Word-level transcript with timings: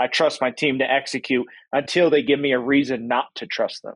I 0.00 0.06
trust 0.06 0.40
my 0.40 0.52
team 0.52 0.78
to 0.78 0.90
execute 0.90 1.46
until 1.72 2.08
they 2.08 2.22
give 2.22 2.38
me 2.38 2.52
a 2.52 2.58
reason 2.58 3.08
not 3.08 3.34
to 3.34 3.46
trust 3.46 3.82
them. 3.82 3.94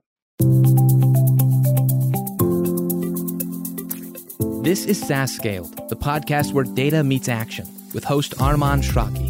This 4.65 4.85
is 4.85 5.01
SaaS 5.01 5.35
Scaled, 5.35 5.89
the 5.89 5.97
podcast 5.97 6.53
where 6.53 6.65
data 6.65 7.05
meets 7.05 7.29
action, 7.29 7.67
with 7.95 8.03
host 8.03 8.37
Arman 8.39 8.83
Eshraghi. 8.83 9.29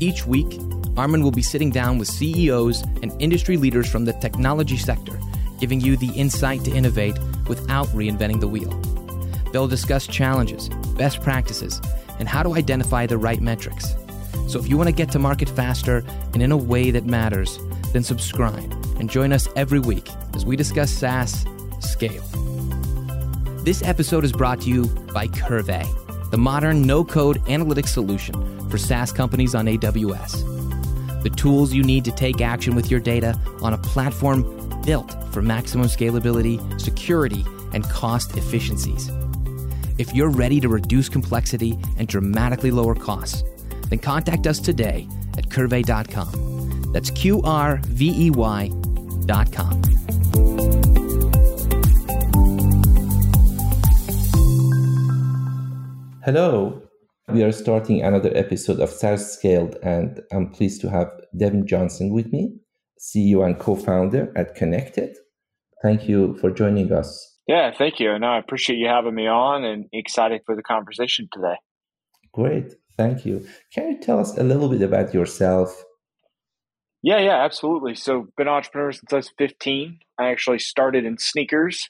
Each 0.00 0.26
week, 0.26 0.48
Arman 0.96 1.22
will 1.22 1.30
be 1.30 1.42
sitting 1.42 1.70
down 1.70 1.98
with 1.98 2.08
CEOs 2.08 2.82
and 3.02 3.12
industry 3.18 3.56
leaders 3.56 3.90
from 3.90 4.04
the 4.04 4.12
technology 4.14 4.76
sector, 4.76 5.18
giving 5.60 5.80
you 5.80 5.96
the 5.96 6.10
insight 6.10 6.62
to 6.64 6.70
innovate 6.70 7.18
without 7.48 7.86
reinventing 7.88 8.40
the 8.40 8.48
wheel. 8.48 8.70
They'll 9.52 9.68
discuss 9.68 10.06
challenges, 10.06 10.68
best 10.96 11.22
practices, 11.22 11.80
and 12.18 12.28
how 12.28 12.42
to 12.42 12.54
identify 12.54 13.06
the 13.06 13.18
right 13.18 13.40
metrics. 13.40 13.94
So 14.46 14.60
if 14.60 14.68
you 14.68 14.76
want 14.76 14.88
to 14.88 14.94
get 14.94 15.10
to 15.12 15.18
market 15.18 15.48
faster 15.48 16.04
and 16.32 16.42
in 16.42 16.52
a 16.52 16.56
way 16.56 16.90
that 16.92 17.04
matters, 17.04 17.58
then 17.92 18.02
subscribe 18.02 18.72
and 18.98 19.10
join 19.10 19.32
us 19.32 19.48
every 19.56 19.80
week 19.80 20.08
as 20.34 20.46
we 20.46 20.56
discuss 20.56 20.90
SaaS 20.90 21.44
scale. 21.80 22.22
This 23.64 23.82
episode 23.82 24.24
is 24.24 24.32
brought 24.32 24.60
to 24.62 24.68
you 24.68 24.86
by 25.12 25.26
Qrvey, 25.26 26.30
the 26.30 26.38
modern 26.38 26.82
no 26.82 27.04
code 27.04 27.42
analytics 27.46 27.88
solution 27.88 28.70
for 28.70 28.78
SaaS 28.78 29.12
companies 29.12 29.54
on 29.54 29.66
AWS. 29.66 31.22
The 31.22 31.30
tools 31.30 31.72
you 31.72 31.82
need 31.82 32.04
to 32.04 32.12
take 32.12 32.40
action 32.40 32.76
with 32.76 32.90
your 32.90 33.00
data 33.00 33.38
on 33.62 33.72
a 33.72 33.78
platform 33.78 34.44
built 34.82 35.16
for 35.32 35.42
maximum 35.42 35.88
scalability, 35.88 36.60
security, 36.80 37.44
and 37.72 37.82
cost 37.90 38.36
efficiencies. 38.36 39.10
If 39.98 40.14
you're 40.14 40.30
ready 40.30 40.60
to 40.60 40.68
reduce 40.68 41.08
complexity 41.08 41.76
and 41.98 42.06
dramatically 42.06 42.70
lower 42.70 42.94
costs, 42.94 43.42
then 43.88 43.98
contact 43.98 44.46
us 44.46 44.60
today 44.60 45.08
at 45.36 45.48
qrvey.com. 45.48 46.92
That's 46.92 47.10
Q 47.10 47.42
R 47.42 47.80
V 47.84 48.26
E 48.26 48.30
Y.com. 48.30 49.82
Hello. 56.24 56.82
We 57.28 57.42
are 57.42 57.52
starting 57.52 58.02
another 58.02 58.30
episode 58.36 58.80
of 58.80 58.90
SaaS 58.90 59.32
Scaled, 59.32 59.76
and 59.82 60.20
I'm 60.32 60.50
pleased 60.50 60.80
to 60.82 60.90
have 60.90 61.08
Devin 61.36 61.66
Johnson 61.66 62.12
with 62.12 62.32
me, 62.32 62.56
CEO 63.00 63.44
and 63.44 63.58
co 63.58 63.76
founder 63.76 64.32
at 64.36 64.54
Kennected. 64.54 65.16
Thank 65.82 66.08
you 66.08 66.36
for 66.40 66.50
joining 66.50 66.92
us. 66.92 67.36
Yeah, 67.46 67.72
thank 67.76 68.00
you. 68.00 68.10
And 68.10 68.24
I 68.24 68.38
appreciate 68.38 68.76
you 68.76 68.88
having 68.88 69.14
me 69.14 69.26
on 69.26 69.64
and 69.64 69.86
excited 69.92 70.42
for 70.46 70.56
the 70.56 70.62
conversation 70.62 71.28
today. 71.32 71.56
Great. 72.32 72.74
Thank 72.96 73.26
you. 73.26 73.46
Can 73.74 73.90
you 73.90 73.98
tell 73.98 74.18
us 74.18 74.36
a 74.38 74.42
little 74.42 74.68
bit 74.68 74.82
about 74.82 75.12
yourself? 75.12 75.84
Yeah, 77.02 77.18
yeah, 77.18 77.44
absolutely. 77.44 77.94
So, 77.94 78.28
been 78.36 78.48
an 78.48 78.54
entrepreneur 78.54 78.92
since 78.92 79.12
I 79.12 79.16
was 79.16 79.32
15. 79.38 79.98
I 80.18 80.28
actually 80.28 80.58
started 80.58 81.04
in 81.04 81.18
sneakers. 81.18 81.88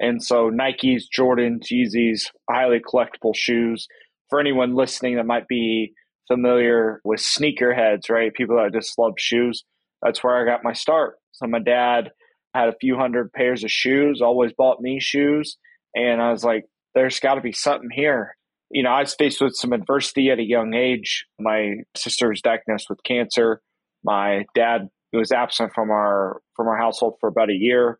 And 0.00 0.22
so, 0.22 0.50
Nikes, 0.50 1.04
Jordans, 1.16 1.68
Yeezys, 1.72 2.26
highly 2.50 2.80
collectible 2.80 3.34
shoes. 3.34 3.86
For 4.28 4.38
anyone 4.38 4.74
listening 4.74 5.16
that 5.16 5.26
might 5.26 5.48
be 5.48 5.92
familiar 6.28 7.00
with 7.04 7.20
sneakerheads, 7.20 8.10
right? 8.10 8.34
People 8.34 8.56
that 8.56 8.72
just 8.72 8.98
love 8.98 9.14
shoes. 9.18 9.64
That's 10.02 10.22
where 10.22 10.36
I 10.36 10.44
got 10.44 10.64
my 10.64 10.72
start. 10.72 11.16
So, 11.32 11.46
my 11.46 11.60
dad 11.60 12.10
had 12.54 12.68
a 12.68 12.76
few 12.80 12.96
hundred 12.96 13.32
pairs 13.32 13.62
of 13.62 13.70
shoes, 13.70 14.20
always 14.20 14.52
bought 14.52 14.80
me 14.80 15.00
shoes. 15.00 15.56
And 15.94 16.20
I 16.20 16.32
was 16.32 16.44
like, 16.44 16.64
there's 16.94 17.20
got 17.20 17.36
to 17.36 17.40
be 17.40 17.52
something 17.52 17.90
here. 17.90 18.36
You 18.70 18.82
know, 18.82 18.90
I 18.90 19.00
was 19.00 19.14
faced 19.14 19.40
with 19.40 19.54
some 19.56 19.72
adversity 19.72 20.30
at 20.30 20.38
a 20.38 20.46
young 20.46 20.74
age. 20.74 21.26
My 21.40 21.76
sister 21.96 22.28
was 22.28 22.40
diagnosed 22.40 22.86
with 22.88 23.02
cancer. 23.02 23.60
My 24.04 24.44
dad 24.54 24.88
was 25.12 25.32
absent 25.32 25.72
from 25.74 25.90
our 25.90 26.40
from 26.56 26.68
our 26.68 26.76
household 26.76 27.14
for 27.20 27.28
about 27.28 27.50
a 27.50 27.54
year, 27.54 27.98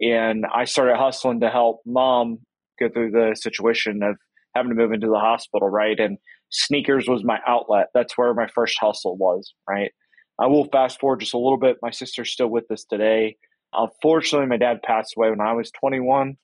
and 0.00 0.44
I 0.52 0.64
started 0.64 0.96
hustling 0.96 1.40
to 1.40 1.50
help 1.50 1.80
mom 1.84 2.38
get 2.78 2.94
through 2.94 3.10
the 3.10 3.34
situation 3.34 4.02
of 4.02 4.16
having 4.54 4.70
to 4.70 4.76
move 4.76 4.92
into 4.92 5.08
the 5.08 5.18
hospital. 5.18 5.68
Right, 5.68 5.98
and 5.98 6.18
sneakers 6.50 7.08
was 7.08 7.24
my 7.24 7.38
outlet. 7.46 7.88
That's 7.92 8.16
where 8.16 8.32
my 8.32 8.46
first 8.54 8.76
hustle 8.80 9.16
was. 9.16 9.52
Right. 9.68 9.90
I 10.40 10.46
will 10.46 10.68
fast 10.72 10.98
forward 10.98 11.20
just 11.20 11.34
a 11.34 11.38
little 11.38 11.58
bit. 11.58 11.76
My 11.82 11.90
sister's 11.90 12.30
still 12.30 12.48
with 12.48 12.70
us 12.70 12.84
today. 12.84 13.36
Unfortunately, 13.74 14.46
my 14.46 14.56
dad 14.56 14.82
passed 14.82 15.14
away 15.16 15.30
when 15.30 15.40
I 15.40 15.52
was 15.52 15.70
21. 15.78 16.36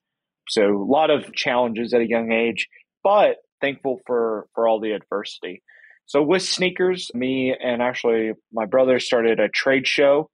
So 0.49 0.77
a 0.77 0.85
lot 0.85 1.11
of 1.11 1.33
challenges 1.35 1.93
at 1.93 2.01
a 2.01 2.09
young 2.09 2.33
age, 2.33 2.69
but 3.03 3.37
thankful 3.61 4.01
for 4.07 4.47
for 4.55 4.69
all 4.69 4.81
the 4.81 4.93
adversity. 4.93 5.63
So 6.07 6.23
with 6.23 6.43
sneakers, 6.43 7.11
me 7.15 7.55
and 7.55 7.83
actually 7.83 8.33
my 8.53 8.65
brother 8.65 8.99
started 8.99 9.41
a 9.41 9.49
trade 9.49 9.87
show, 9.87 10.31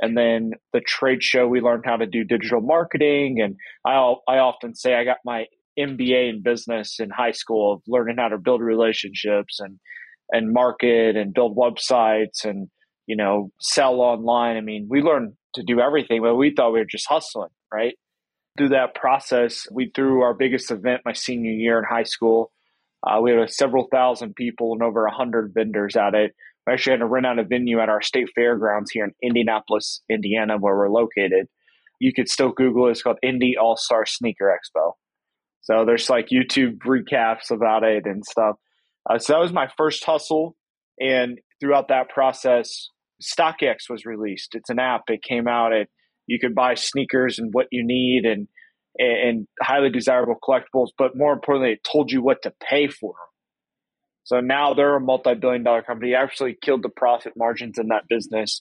and 0.00 0.16
then 0.16 0.52
the 0.72 0.80
trade 0.80 1.22
show 1.22 1.46
we 1.46 1.60
learned 1.60 1.84
how 1.86 1.96
to 1.96 2.06
do 2.06 2.24
digital 2.24 2.60
marketing. 2.60 3.40
And 3.40 3.56
I 3.84 3.94
I 4.28 4.38
often 4.38 4.74
say 4.74 4.94
I 4.94 5.04
got 5.04 5.18
my 5.24 5.46
MBA 5.78 6.30
in 6.30 6.42
business 6.42 6.98
in 7.00 7.10
high 7.10 7.32
school 7.32 7.74
of 7.74 7.82
learning 7.86 8.16
how 8.18 8.28
to 8.28 8.38
build 8.38 8.60
relationships 8.62 9.60
and 9.60 9.78
and 10.30 10.52
market 10.52 11.16
and 11.16 11.32
build 11.32 11.56
websites 11.56 12.44
and 12.44 12.68
you 13.06 13.16
know 13.16 13.50
sell 13.60 14.00
online. 14.00 14.56
I 14.56 14.60
mean, 14.60 14.86
we 14.90 15.02
learned 15.02 15.34
to 15.54 15.62
do 15.62 15.80
everything, 15.80 16.22
but 16.22 16.36
we 16.36 16.52
thought 16.54 16.72
we 16.72 16.80
were 16.80 16.84
just 16.84 17.06
hustling, 17.08 17.50
right? 17.72 17.94
Through 18.58 18.70
that 18.70 18.94
process, 18.94 19.66
we 19.70 19.90
threw 19.94 20.22
our 20.22 20.34
biggest 20.34 20.70
event 20.70 21.02
my 21.04 21.12
senior 21.12 21.52
year 21.52 21.78
in 21.78 21.84
high 21.84 22.04
school. 22.04 22.52
Uh, 23.06 23.20
we 23.20 23.32
had 23.32 23.50
several 23.50 23.86
thousand 23.92 24.34
people 24.34 24.72
and 24.72 24.82
over 24.82 25.06
a 25.06 25.14
hundred 25.14 25.52
vendors 25.54 25.96
at 25.96 26.14
it. 26.14 26.34
We 26.66 26.72
actually 26.72 26.92
had 26.92 27.00
to 27.00 27.06
rent 27.06 27.26
out 27.26 27.38
a 27.38 27.44
venue 27.44 27.80
at 27.80 27.88
our 27.88 28.02
state 28.02 28.28
fairgrounds 28.34 28.90
here 28.90 29.04
in 29.04 29.12
Indianapolis, 29.22 30.02
Indiana, 30.10 30.56
where 30.58 30.76
we're 30.76 30.90
located. 30.90 31.46
You 32.00 32.12
could 32.12 32.28
still 32.28 32.50
Google 32.50 32.88
it. 32.88 32.92
It's 32.92 33.02
called 33.02 33.18
Indy 33.22 33.56
All 33.56 33.76
Star 33.76 34.04
Sneaker 34.04 34.52
Expo. 34.52 34.92
So 35.62 35.84
there's 35.84 36.10
like 36.10 36.28
YouTube 36.28 36.78
recaps 36.86 37.50
about 37.50 37.84
it 37.84 38.06
and 38.06 38.24
stuff. 38.24 38.56
Uh, 39.08 39.18
so 39.18 39.34
that 39.34 39.40
was 39.40 39.52
my 39.52 39.68
first 39.76 40.04
hustle. 40.04 40.56
And 41.00 41.38
throughout 41.60 41.88
that 41.88 42.08
process, 42.08 42.90
StockX 43.22 43.88
was 43.88 44.04
released. 44.04 44.54
It's 44.54 44.70
an 44.70 44.78
app. 44.78 45.02
It 45.08 45.22
came 45.22 45.46
out. 45.46 45.72
It 45.72 45.88
you 46.26 46.38
could 46.38 46.54
buy 46.54 46.74
sneakers 46.74 47.38
and 47.38 47.54
what 47.54 47.68
you 47.70 47.84
need 47.84 48.24
and 48.24 48.48
and 48.98 49.46
highly 49.60 49.90
desirable 49.90 50.36
collectibles, 50.42 50.88
but 50.96 51.16
more 51.16 51.32
importantly, 51.32 51.72
it 51.72 51.84
told 51.84 52.10
you 52.10 52.22
what 52.22 52.42
to 52.42 52.52
pay 52.68 52.88
for 52.88 53.12
them. 53.12 53.26
So 54.24 54.40
now 54.40 54.74
they're 54.74 54.96
a 54.96 55.00
multi-billion 55.00 55.62
dollar 55.62 55.82
company. 55.82 56.14
I 56.14 56.22
actually 56.22 56.56
killed 56.60 56.82
the 56.82 56.88
profit 56.88 57.34
margins 57.36 57.78
in 57.78 57.88
that 57.88 58.08
business. 58.08 58.60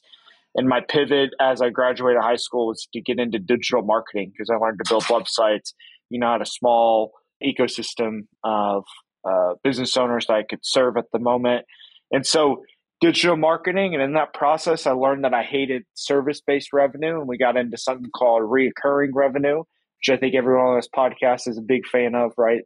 And 0.54 0.70
my 0.70 0.82
pivot 0.82 1.32
as 1.42 1.62
I 1.62 1.70
graduated 1.70 2.22
high 2.22 2.36
school 2.36 2.68
was 2.68 2.88
to 2.94 3.02
get 3.02 3.20
into 3.20 3.40
digital 3.40 3.82
marketing 3.82 4.32
because 4.32 4.50
I 4.50 4.56
learned 4.56 4.80
to 4.84 4.90
build 4.90 5.04
websites. 5.06 5.74
You 6.10 6.20
know, 6.20 6.28
I 6.28 6.34
had 6.34 6.42
a 6.42 6.46
small 6.46 7.14
ecosystem 7.44 8.28
of 8.44 8.86
uh, 9.28 9.56
business 9.64 9.98
owners 9.98 10.28
that 10.28 10.34
I 10.34 10.44
could 10.44 10.60
serve 10.62 10.98
at 10.98 11.06
the 11.12 11.20
moment. 11.20 11.66
And 12.12 12.26
so 12.26 12.64
digital 13.02 13.36
marketing. 13.36 13.94
And 13.94 14.04
in 14.04 14.14
that 14.14 14.34
process, 14.34 14.86
I 14.88 14.92
learned 14.92 15.26
that 15.26 15.34
I 15.34 15.44
hated 15.44 15.84
service 15.94 16.42
based 16.46 16.74
revenue. 16.74 17.20
And 17.20 17.28
we 17.28 17.38
got 17.38 17.58
into 17.58 17.78
something 17.78 18.12
called 18.12 18.44
reoccurring 18.44 19.10
revenue, 19.14 19.64
which 20.00 20.16
I 20.16 20.20
think 20.20 20.36
everyone 20.36 20.66
on 20.66 20.76
this 20.78 20.90
podcast 20.94 21.48
is 21.48 21.58
a 21.58 21.62
big 21.62 21.86
fan 21.88 22.16
of, 22.16 22.34
right? 22.38 22.62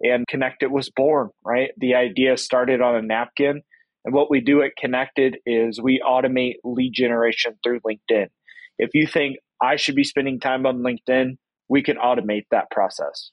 And 0.00 0.26
Kennected 0.28 0.70
was 0.70 0.90
born, 0.90 1.30
right? 1.44 1.70
The 1.78 1.94
idea 1.94 2.36
started 2.36 2.80
on 2.80 2.96
a 2.96 3.02
napkin. 3.02 3.62
And 4.04 4.14
what 4.14 4.30
we 4.30 4.40
do 4.40 4.62
at 4.62 4.72
Kennected 4.76 5.36
is 5.46 5.80
we 5.80 6.02
automate 6.06 6.56
lead 6.62 6.92
generation 6.92 7.54
through 7.62 7.80
LinkedIn. 7.80 8.26
If 8.78 8.90
you 8.92 9.06
think 9.06 9.36
I 9.62 9.76
should 9.76 9.94
be 9.94 10.04
spending 10.04 10.40
time 10.40 10.66
on 10.66 10.78
LinkedIn, 10.78 11.38
we 11.68 11.82
can 11.82 11.96
automate 11.96 12.44
that 12.50 12.70
process. 12.70 13.30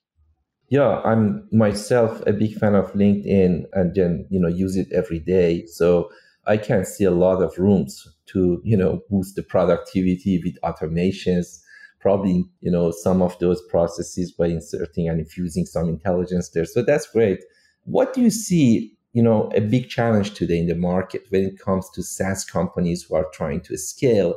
Yeah, 0.70 1.02
I'm 1.04 1.50
myself 1.52 2.22
a 2.26 2.32
big 2.32 2.54
fan 2.54 2.76
of 2.76 2.94
LinkedIn 2.94 3.66
and 3.74 3.94
then, 3.94 4.26
you 4.30 4.40
know, 4.40 4.48
use 4.48 4.78
it 4.78 4.88
every 4.94 5.20
day. 5.20 5.66
So 5.66 6.10
I 6.48 6.56
can 6.56 6.86
see 6.86 7.04
a 7.04 7.12
lot 7.12 7.42
of 7.42 7.58
rooms 7.58 8.08
to, 8.28 8.62
you 8.64 8.78
know, 8.78 9.02
boost 9.10 9.36
the 9.36 9.44
productivity 9.44 10.42
with 10.42 10.58
automations, 10.64 11.60
probably, 12.02 12.46
you 12.60 12.72
know, 12.72 12.92
some 12.92 13.22
of 13.22 13.38
those 13.40 13.62
processes 13.70 14.32
by 14.32 14.48
inserting 14.48 15.08
and 15.08 15.20
infusing 15.20 15.66
some 15.66 15.88
intelligence 15.88 16.50
there. 16.50 16.66
So 16.66 16.82
that's 16.82 17.08
great. 17.08 17.40
What 17.86 18.14
do 18.14 18.22
you 18.22 18.32
see, 18.32 18.94
you 19.14 19.24
know, 19.24 19.50
a 19.56 19.62
big 19.62 19.90
challenge 19.90 20.34
today 20.34 20.60
in 20.60 20.68
the 20.68 20.76
market 20.76 21.26
when 21.30 21.44
it 21.44 21.60
comes 21.60 21.90
to 21.92 22.04
SaaS 22.04 22.44
companies 22.44 23.04
who 23.04 23.16
are 23.16 23.28
trying 23.34 23.62
to 23.62 23.78
scale? 23.78 24.36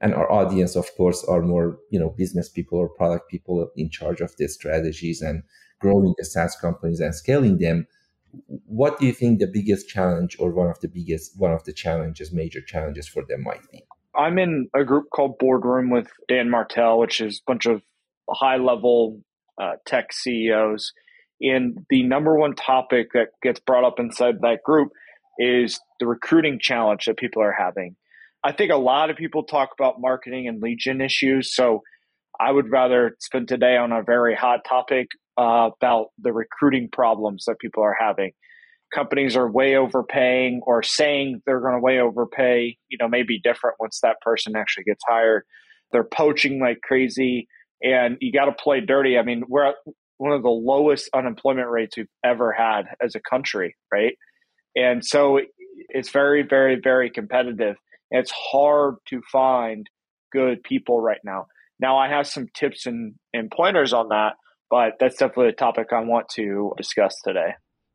And 0.00 0.14
our 0.14 0.30
audience, 0.32 0.74
of 0.74 0.92
course, 0.96 1.24
are 1.24 1.42
more, 1.42 1.78
you 1.90 2.00
know, 2.00 2.10
business 2.10 2.48
people 2.48 2.78
or 2.78 2.88
product 2.88 3.30
people 3.30 3.70
in 3.76 3.88
charge 3.88 4.20
of 4.20 4.34
the 4.36 4.48
strategies 4.48 5.22
and 5.22 5.42
growing 5.78 6.14
the 6.18 6.24
SaaS 6.24 6.56
companies 6.56 7.00
and 7.00 7.14
scaling 7.14 7.58
them 7.58 7.86
what 8.66 8.98
do 8.98 9.06
you 9.06 9.12
think 9.12 9.38
the 9.38 9.46
biggest 9.46 9.88
challenge 9.88 10.36
or 10.38 10.50
one 10.52 10.70
of 10.70 10.80
the 10.80 10.88
biggest 10.88 11.38
one 11.38 11.52
of 11.52 11.64
the 11.64 11.72
challenges 11.72 12.32
major 12.32 12.60
challenges 12.60 13.06
for 13.06 13.22
them 13.28 13.42
might 13.42 13.70
be 13.70 13.84
i'm 14.16 14.38
in 14.38 14.68
a 14.74 14.84
group 14.84 15.06
called 15.14 15.38
boardroom 15.38 15.90
with 15.90 16.08
dan 16.28 16.50
martell 16.50 16.98
which 16.98 17.20
is 17.20 17.38
a 17.38 17.50
bunch 17.50 17.66
of 17.66 17.82
high 18.30 18.56
level 18.56 19.20
uh, 19.60 19.72
tech 19.86 20.12
ceos 20.12 20.92
and 21.42 21.84
the 21.90 22.04
number 22.04 22.36
one 22.36 22.54
topic 22.54 23.08
that 23.14 23.28
gets 23.42 23.58
brought 23.60 23.84
up 23.84 23.98
inside 23.98 24.36
that 24.42 24.62
group 24.64 24.92
is 25.38 25.80
the 25.98 26.06
recruiting 26.06 26.58
challenge 26.60 27.06
that 27.06 27.16
people 27.16 27.42
are 27.42 27.54
having. 27.58 27.96
I 28.44 28.52
think 28.52 28.70
a 28.70 28.76
lot 28.76 29.10
of 29.10 29.16
people 29.16 29.44
talk 29.44 29.70
about 29.78 30.00
marketing 30.00 30.46
and 30.46 30.62
lead 30.62 30.78
gen 30.80 31.00
issues. 31.00 31.54
So 31.54 31.82
I 32.38 32.50
would 32.50 32.70
rather 32.70 33.16
spend 33.20 33.48
today 33.48 33.76
on 33.76 33.92
a 33.92 34.02
very 34.02 34.34
hot 34.36 34.60
topic 34.68 35.08
uh, 35.36 35.70
about 35.76 36.08
the 36.18 36.32
recruiting 36.32 36.88
problems 36.92 37.44
that 37.46 37.58
people 37.58 37.82
are 37.82 37.96
having. 37.98 38.32
Companies 38.94 39.36
are 39.36 39.50
way 39.50 39.76
overpaying 39.76 40.60
or 40.66 40.82
saying 40.82 41.42
they're 41.46 41.60
going 41.60 41.74
to 41.74 41.80
way 41.80 41.98
overpay, 41.98 42.76
you 42.88 42.98
know, 43.00 43.08
may 43.08 43.22
be 43.22 43.40
different 43.40 43.76
once 43.80 44.00
that 44.02 44.20
person 44.20 44.54
actually 44.56 44.84
gets 44.84 45.02
hired. 45.08 45.44
They're 45.92 46.04
poaching 46.04 46.60
like 46.60 46.80
crazy 46.82 47.48
and 47.82 48.16
you 48.20 48.32
got 48.32 48.46
to 48.46 48.52
play 48.52 48.80
dirty. 48.80 49.18
I 49.18 49.22
mean, 49.22 49.44
we're 49.48 49.66
at 49.66 49.74
one 50.18 50.32
of 50.32 50.42
the 50.42 50.50
lowest 50.50 51.10
unemployment 51.14 51.68
rates 51.68 51.96
we've 51.96 52.06
ever 52.24 52.52
had 52.52 52.82
as 53.02 53.14
a 53.14 53.20
country, 53.20 53.76
right? 53.92 54.16
And 54.76 55.04
so 55.04 55.40
it's 55.88 56.10
very, 56.10 56.42
very, 56.42 56.78
very 56.82 57.10
competitive. 57.10 57.76
It's 58.10 58.30
hard 58.30 58.96
to 59.08 59.20
find 59.30 59.86
good 60.32 60.62
people 60.62 61.00
right 61.00 61.20
now. 61.24 61.46
Now, 61.80 61.98
I 61.98 62.08
have 62.08 62.26
some 62.26 62.46
tips 62.54 62.86
and, 62.86 63.14
and 63.32 63.50
pointers 63.50 63.92
on 63.92 64.08
that, 64.10 64.34
but 64.70 64.92
that's 65.00 65.16
definitely 65.16 65.48
a 65.48 65.52
topic 65.52 65.88
I 65.92 66.00
want 66.00 66.28
to 66.34 66.72
discuss 66.76 67.16
today. 67.24 67.54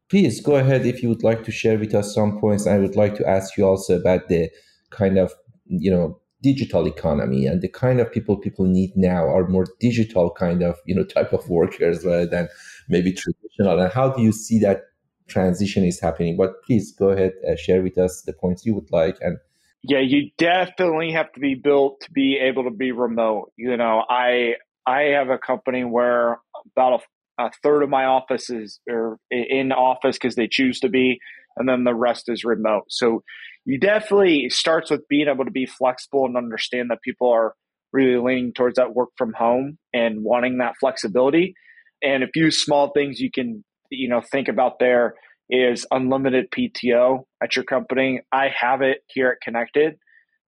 Please 0.10 0.40
go 0.42 0.56
ahead 0.56 0.86
if 0.86 1.04
you 1.04 1.10
would 1.10 1.24
like 1.24 1.44
to 1.44 1.52
share 1.52 1.78
with 1.78 1.94
us 1.94 2.14
some 2.14 2.40
points. 2.40 2.66
I 2.66 2.78
would 2.78 2.96
like 2.96 3.16
to 3.16 3.28
ask 3.28 3.58
you 3.58 3.66
also 3.66 4.00
about 4.00 4.28
the 4.28 4.50
kind 4.90 5.18
of, 5.18 5.34
you 5.66 5.92
know, 5.92 6.20
digital 6.42 6.88
economy 6.88 7.46
and 7.46 7.62
the 7.62 7.68
kind 7.68 8.00
of 8.00 8.12
people 8.12 8.38
people 8.38 8.66
need 8.66 8.92
now 8.96 9.26
are 9.26 9.48
more 9.48 9.66
digital 9.80 10.30
kind 10.32 10.64
of, 10.64 10.78
you 10.86 10.96
know, 10.96 11.04
type 11.16 11.34
of 11.34 11.50
workers 11.50 12.06
rather 12.06 12.26
than 12.26 12.48
maybe 12.88 13.12
traditional. 13.12 13.80
And 13.80 13.92
how 13.92 14.10
do 14.10 14.22
you 14.22 14.32
see 14.32 14.60
that 14.60 14.84
transition 15.28 15.84
is 15.84 16.00
happening? 16.00 16.38
But 16.38 16.64
please 16.64 16.94
go 16.94 17.10
ahead, 17.10 17.34
uh, 17.50 17.56
share 17.56 17.82
with 17.82 17.98
us 17.98 18.22
the 18.22 18.34
points 18.34 18.66
you 18.66 18.74
would 18.76 18.92
like 18.92 19.18
and 19.22 19.38
yeah, 19.84 20.00
you 20.00 20.32
definitely 20.38 21.12
have 21.14 21.32
to 21.34 21.40
be 21.40 21.56
built 21.56 22.02
to 22.02 22.12
be 22.12 22.38
able 22.38 22.64
to 22.64 22.72
be 22.72 22.92
remote. 22.92 23.52
You 23.58 23.78
know, 23.78 24.04
I 24.10 24.56
I 24.86 25.02
have 25.14 25.30
a 25.30 25.38
company 25.38 25.84
where 25.84 26.40
about 26.76 27.02
a, 27.02 27.04
a 27.40 27.52
third 27.64 27.84
of 27.84 27.90
my 27.90 28.06
office 28.06 28.50
is 28.50 28.80
or 28.90 29.20
in 29.32 29.72
office 29.72 30.18
because 30.18 30.36
they 30.36 30.48
choose 30.48 30.80
to 30.80 30.90
be, 30.90 31.20
and 31.56 31.68
then 31.68 31.84
the 31.84 31.96
rest 31.96 32.30
is 32.30 32.44
remote. 32.44 32.86
So 32.90 33.24
you 33.66 33.80
definitely 33.80 34.50
starts 34.50 34.90
with 34.90 35.08
being 35.08 35.28
able 35.28 35.46
to 35.46 35.52
be 35.52 35.66
flexible 35.66 36.26
and 36.26 36.38
understand 36.38 36.90
that 36.90 37.02
people 37.02 37.32
are 37.32 37.54
really 37.94 38.18
leaning 38.18 38.54
towards 38.54 38.76
that 38.76 38.96
work 38.96 39.10
from 39.18 39.34
home 39.34 39.78
and 39.94 40.24
wanting 40.24 40.58
that 40.58 40.76
flexibility. 40.80 41.54
And 42.02 42.24
a 42.24 42.28
few 42.34 42.52
small 42.52 42.92
things 42.92 43.20
you 43.20 43.32
can 43.32 43.64
you 43.90 44.10
know 44.10 44.22
think 44.22 44.48
about 44.48 44.80
there 44.80 45.16
is 45.50 45.86
unlimited 45.92 46.52
PTO 46.52 47.24
at 47.42 47.56
your 47.56 47.66
company. 47.66 48.22
I 48.32 48.50
have 48.60 48.82
it 48.82 49.00
here 49.08 49.30
at 49.30 49.38
Kennected, 49.46 49.98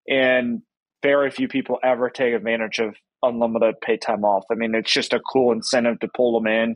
and 0.08 0.62
very 1.02 1.32
few 1.32 1.48
people 1.48 1.80
ever 1.84 2.10
take 2.10 2.34
advantage 2.34 2.80
of 2.80 2.96
unlimited 3.24 3.76
pay 3.82 3.98
time 3.98 4.24
off. 4.24 4.46
I 4.52 4.56
mean, 4.56 4.76
it's 4.76 4.92
just 4.92 5.14
a 5.14 5.20
cool 5.20 5.52
incentive 5.52 6.00
to 6.00 6.10
pull 6.16 6.40
them 6.40 6.48
in. 6.48 6.76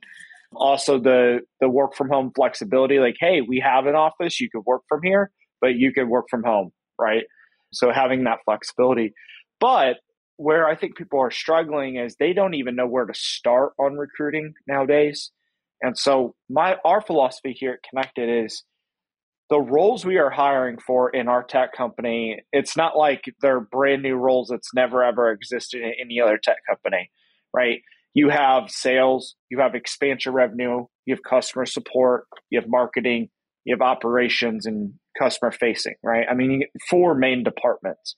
Also, 0.56 1.00
the 1.00 1.40
the 1.60 1.70
work 1.70 1.96
from 1.96 2.10
home 2.10 2.32
flexibility, 2.36 3.00
like, 3.00 3.16
hey, 3.20 3.42
we 3.42 3.60
have 3.60 3.86
an 3.88 3.96
office, 3.96 4.40
you 4.40 4.50
could 4.50 4.66
work 4.66 4.84
from 4.88 5.02
here, 5.04 5.32
but 5.62 5.76
you 5.76 5.92
could 5.92 6.08
work 6.08 6.26
from 6.30 6.44
home, 6.44 6.72
right? 7.00 7.24
So 7.74 7.92
having 7.92 8.24
that 8.26 8.40
flexibility. 8.46 9.14
But 9.60 9.98
where 10.38 10.68
I 10.68 10.76
think 10.76 10.98
people 10.98 11.20
are 11.20 11.32
struggling 11.32 11.96
is 11.96 12.16
they 12.16 12.34
don't 12.34 12.54
even 12.54 12.76
know 12.76 12.88
where 12.88 13.06
to 13.06 13.14
start 13.14 13.74
on 13.80 13.94
recruiting 13.96 14.54
nowadays. 14.68 15.32
And 15.82 15.98
so 15.98 16.36
my 16.50 16.78
our 16.86 17.02
philosophy 17.02 17.54
here 17.54 17.74
at 17.74 17.80
Kennected 17.84 18.46
is 18.46 18.64
the 19.54 19.62
roles 19.62 20.04
we 20.04 20.18
are 20.18 20.32
hiring 20.32 20.80
for 20.80 21.12
in 21.12 21.28
our 21.28 21.44
tech 21.44 21.74
company, 21.74 22.40
it's 22.52 22.76
not 22.76 22.98
like 22.98 23.22
they're 23.40 23.60
brand 23.60 24.02
new 24.02 24.16
roles 24.16 24.48
that's 24.48 24.74
never 24.74 25.04
ever 25.04 25.30
existed 25.30 25.80
in 25.84 25.94
any 26.02 26.20
other 26.20 26.40
tech 26.44 26.58
company, 26.68 27.12
right? 27.54 27.82
You 28.16 28.30
have 28.30 28.72
sales, 28.72 29.36
you 29.52 29.60
have 29.60 29.76
expansion 29.76 30.34
revenue, 30.34 30.88
you 31.06 31.14
have 31.14 31.22
customer 31.22 31.68
support, 31.68 32.26
you 32.50 32.60
have 32.60 32.68
marketing, 32.68 33.30
you 33.64 33.76
have 33.76 33.84
operations 33.84 34.66
and 34.66 34.94
customer 35.22 35.52
facing, 35.52 35.98
right? 36.04 36.26
I 36.28 36.34
mean, 36.34 36.64
four 36.90 37.14
main 37.14 37.44
departments. 37.44 38.16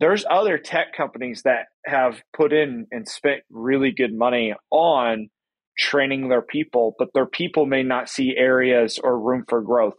There's 0.00 0.24
other 0.30 0.56
tech 0.56 0.94
companies 0.96 1.42
that 1.42 1.66
have 1.84 2.22
put 2.34 2.54
in 2.54 2.86
and 2.90 3.06
spent 3.06 3.42
really 3.50 3.90
good 3.90 4.14
money 4.14 4.54
on 4.70 5.28
training 5.78 6.28
their 6.28 6.42
people, 6.42 6.94
but 6.98 7.12
their 7.14 7.26
people 7.26 7.66
may 7.66 7.82
not 7.82 8.08
see 8.08 8.34
areas 8.36 8.98
or 9.02 9.18
room 9.18 9.44
for 9.48 9.62
growth. 9.62 9.94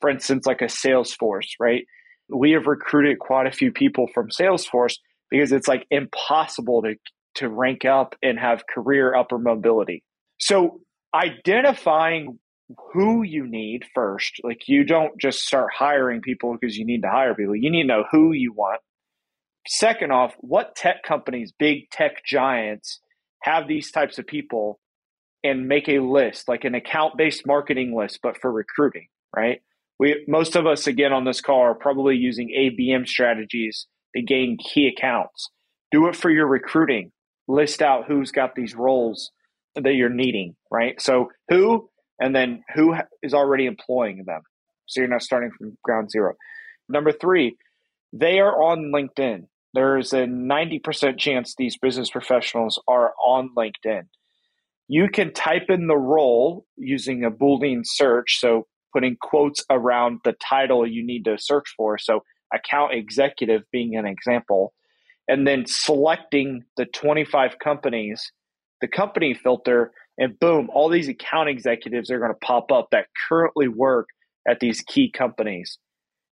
For 0.00 0.10
instance, 0.10 0.46
like 0.46 0.62
a 0.62 0.66
Salesforce, 0.66 1.48
right? 1.58 1.84
We 2.28 2.52
have 2.52 2.66
recruited 2.66 3.18
quite 3.18 3.46
a 3.46 3.52
few 3.52 3.72
people 3.72 4.08
from 4.14 4.28
Salesforce 4.28 4.96
because 5.30 5.52
it's 5.52 5.68
like 5.68 5.86
impossible 5.90 6.82
to, 6.82 6.94
to 7.36 7.48
rank 7.48 7.84
up 7.84 8.14
and 8.22 8.38
have 8.38 8.64
career 8.66 9.14
upper 9.14 9.38
mobility. 9.38 10.02
So 10.38 10.80
identifying 11.14 12.38
who 12.92 13.22
you 13.22 13.46
need 13.46 13.84
first, 13.94 14.40
like 14.42 14.62
you 14.66 14.84
don't 14.84 15.18
just 15.20 15.40
start 15.40 15.70
hiring 15.76 16.20
people 16.20 16.56
because 16.58 16.76
you 16.76 16.84
need 16.84 17.02
to 17.02 17.10
hire 17.10 17.34
people. 17.34 17.56
You 17.56 17.70
need 17.70 17.82
to 17.82 17.88
know 17.88 18.04
who 18.10 18.32
you 18.32 18.52
want. 18.52 18.80
Second 19.66 20.10
off, 20.10 20.34
what 20.40 20.74
tech 20.74 21.02
companies, 21.02 21.52
big 21.56 21.90
tech 21.90 22.24
giants, 22.24 23.00
have 23.42 23.68
these 23.68 23.90
types 23.90 24.18
of 24.18 24.26
people 24.26 24.80
and 25.44 25.66
make 25.66 25.88
a 25.88 25.98
list, 25.98 26.48
like 26.48 26.64
an 26.64 26.74
account 26.74 27.16
based 27.16 27.46
marketing 27.46 27.96
list, 27.96 28.20
but 28.22 28.38
for 28.40 28.50
recruiting, 28.50 29.08
right? 29.34 29.60
We, 29.98 30.24
most 30.28 30.56
of 30.56 30.66
us, 30.66 30.86
again, 30.86 31.12
on 31.12 31.24
this 31.24 31.40
call 31.40 31.60
are 31.60 31.74
probably 31.74 32.16
using 32.16 32.48
ABM 32.48 33.06
strategies 33.06 33.86
to 34.16 34.22
gain 34.22 34.56
key 34.58 34.88
accounts. 34.88 35.50
Do 35.90 36.06
it 36.08 36.16
for 36.16 36.30
your 36.30 36.46
recruiting. 36.46 37.12
List 37.48 37.82
out 37.82 38.06
who's 38.06 38.30
got 38.30 38.54
these 38.54 38.74
roles 38.74 39.30
that 39.74 39.94
you're 39.94 40.08
needing, 40.08 40.54
right? 40.70 41.00
So 41.00 41.30
who, 41.48 41.88
and 42.20 42.34
then 42.34 42.62
who 42.74 42.94
is 43.22 43.34
already 43.34 43.66
employing 43.66 44.24
them. 44.26 44.42
So 44.86 45.00
you're 45.00 45.08
not 45.08 45.22
starting 45.22 45.50
from 45.56 45.76
ground 45.82 46.10
zero. 46.10 46.34
Number 46.88 47.12
three, 47.12 47.56
they 48.12 48.38
are 48.38 48.62
on 48.62 48.92
LinkedIn. 48.94 49.46
There's 49.74 50.12
a 50.12 50.26
90% 50.26 51.18
chance 51.18 51.54
these 51.56 51.78
business 51.78 52.10
professionals 52.10 52.80
are 52.86 53.12
on 53.24 53.50
LinkedIn 53.56 54.02
you 54.92 55.08
can 55.08 55.32
type 55.32 55.70
in 55.70 55.86
the 55.86 55.96
role 55.96 56.66
using 56.76 57.24
a 57.24 57.30
Boolean 57.30 57.80
search. 57.82 58.38
So 58.38 58.66
putting 58.92 59.16
quotes 59.18 59.64
around 59.70 60.20
the 60.22 60.34
title 60.34 60.86
you 60.86 61.02
need 61.02 61.24
to 61.24 61.38
search 61.38 61.72
for. 61.78 61.96
So 61.96 62.24
account 62.52 62.92
executive 62.92 63.62
being 63.72 63.96
an 63.96 64.04
example. 64.04 64.74
And 65.26 65.46
then 65.46 65.64
selecting 65.66 66.64
the 66.76 66.84
25 66.84 67.58
companies, 67.58 68.32
the 68.82 68.86
company 68.86 69.32
filter, 69.32 69.92
and 70.18 70.38
boom, 70.38 70.68
all 70.70 70.90
these 70.90 71.08
account 71.08 71.48
executives 71.48 72.10
are 72.10 72.18
going 72.18 72.30
to 72.30 72.46
pop 72.46 72.70
up 72.70 72.88
that 72.92 73.06
currently 73.30 73.68
work 73.68 74.08
at 74.46 74.60
these 74.60 74.82
key 74.82 75.10
companies. 75.10 75.78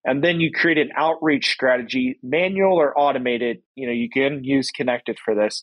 And 0.02 0.24
then 0.24 0.40
you 0.40 0.50
create 0.50 0.78
an 0.78 0.92
outreach 0.96 1.52
strategy, 1.52 2.18
manual 2.22 2.80
or 2.80 2.98
automated. 2.98 3.58
You 3.74 3.88
know, 3.88 3.92
you 3.92 4.08
can 4.08 4.44
use 4.44 4.70
Kennected 4.70 5.18
for 5.22 5.34
this 5.34 5.62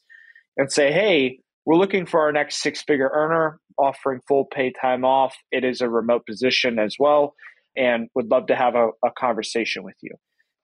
and 0.58 0.72
say, 0.72 0.92
hey, 0.92 1.40
we're 1.66 1.78
looking 1.78 2.06
for 2.06 2.22
our 2.22 2.32
next 2.32 2.62
six 2.62 2.82
figure 2.82 3.10
earner, 3.14 3.60
offering 3.78 4.22
full 4.28 4.46
pay 4.46 4.72
time 4.72 5.06
off. 5.06 5.36
It 5.52 5.64
is 5.64 5.82
a 5.82 5.90
remote 5.90 6.26
position 6.26 6.80
as 6.80 6.96
well, 7.00 7.36
and 7.76 8.10
would 8.16 8.30
love 8.30 8.48
to 8.48 8.56
have 8.56 8.76
a, 8.76 8.90
a 9.06 9.12
conversation 9.18 9.84
with 9.84 9.96
you. 10.02 10.12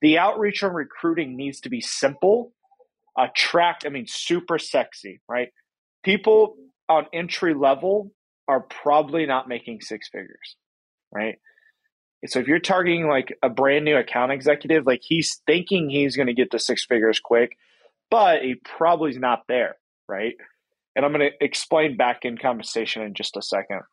The 0.01 0.17
outreach 0.17 0.63
on 0.63 0.73
recruiting 0.73 1.35
needs 1.35 1.61
to 1.61 1.69
be 1.69 1.81
simple, 1.81 2.53
attract, 3.17 3.85
I 3.85 3.89
mean, 3.89 4.05
super 4.07 4.57
sexy, 4.57 5.21
right? 5.27 5.49
People 6.03 6.55
on 6.87 7.05
entry 7.13 7.53
level 7.53 8.11
are 8.47 8.61
probably 8.61 9.25
not 9.25 9.47
making 9.47 9.81
six 9.81 10.09
figures, 10.09 10.55
right? 11.11 11.35
So 12.25 12.39
if 12.39 12.47
you're 12.47 12.59
targeting 12.59 13.07
like 13.07 13.37
a 13.41 13.49
brand 13.49 13.85
new 13.85 13.95
account 13.95 14.31
executive, 14.31 14.85
like 14.85 15.01
he's 15.03 15.41
thinking 15.45 15.89
he's 15.89 16.15
going 16.15 16.27
to 16.27 16.33
get 16.33 16.51
to 16.51 16.59
six 16.59 16.85
figures 16.85 17.19
quick, 17.23 17.57
but 18.11 18.41
he 18.41 18.55
probably 18.55 19.11
is 19.11 19.17
not 19.17 19.43
there, 19.47 19.75
right? 20.07 20.33
And 20.99 21.05
I'm 21.05 21.13
going 21.13 21.31
to 21.31 21.45
explain 21.45 21.95
back 21.95 22.25
in 22.25 22.37
conversation 22.37 23.03
in 23.03 23.13
just 23.13 23.37
a 23.37 23.41
second. 23.41 23.83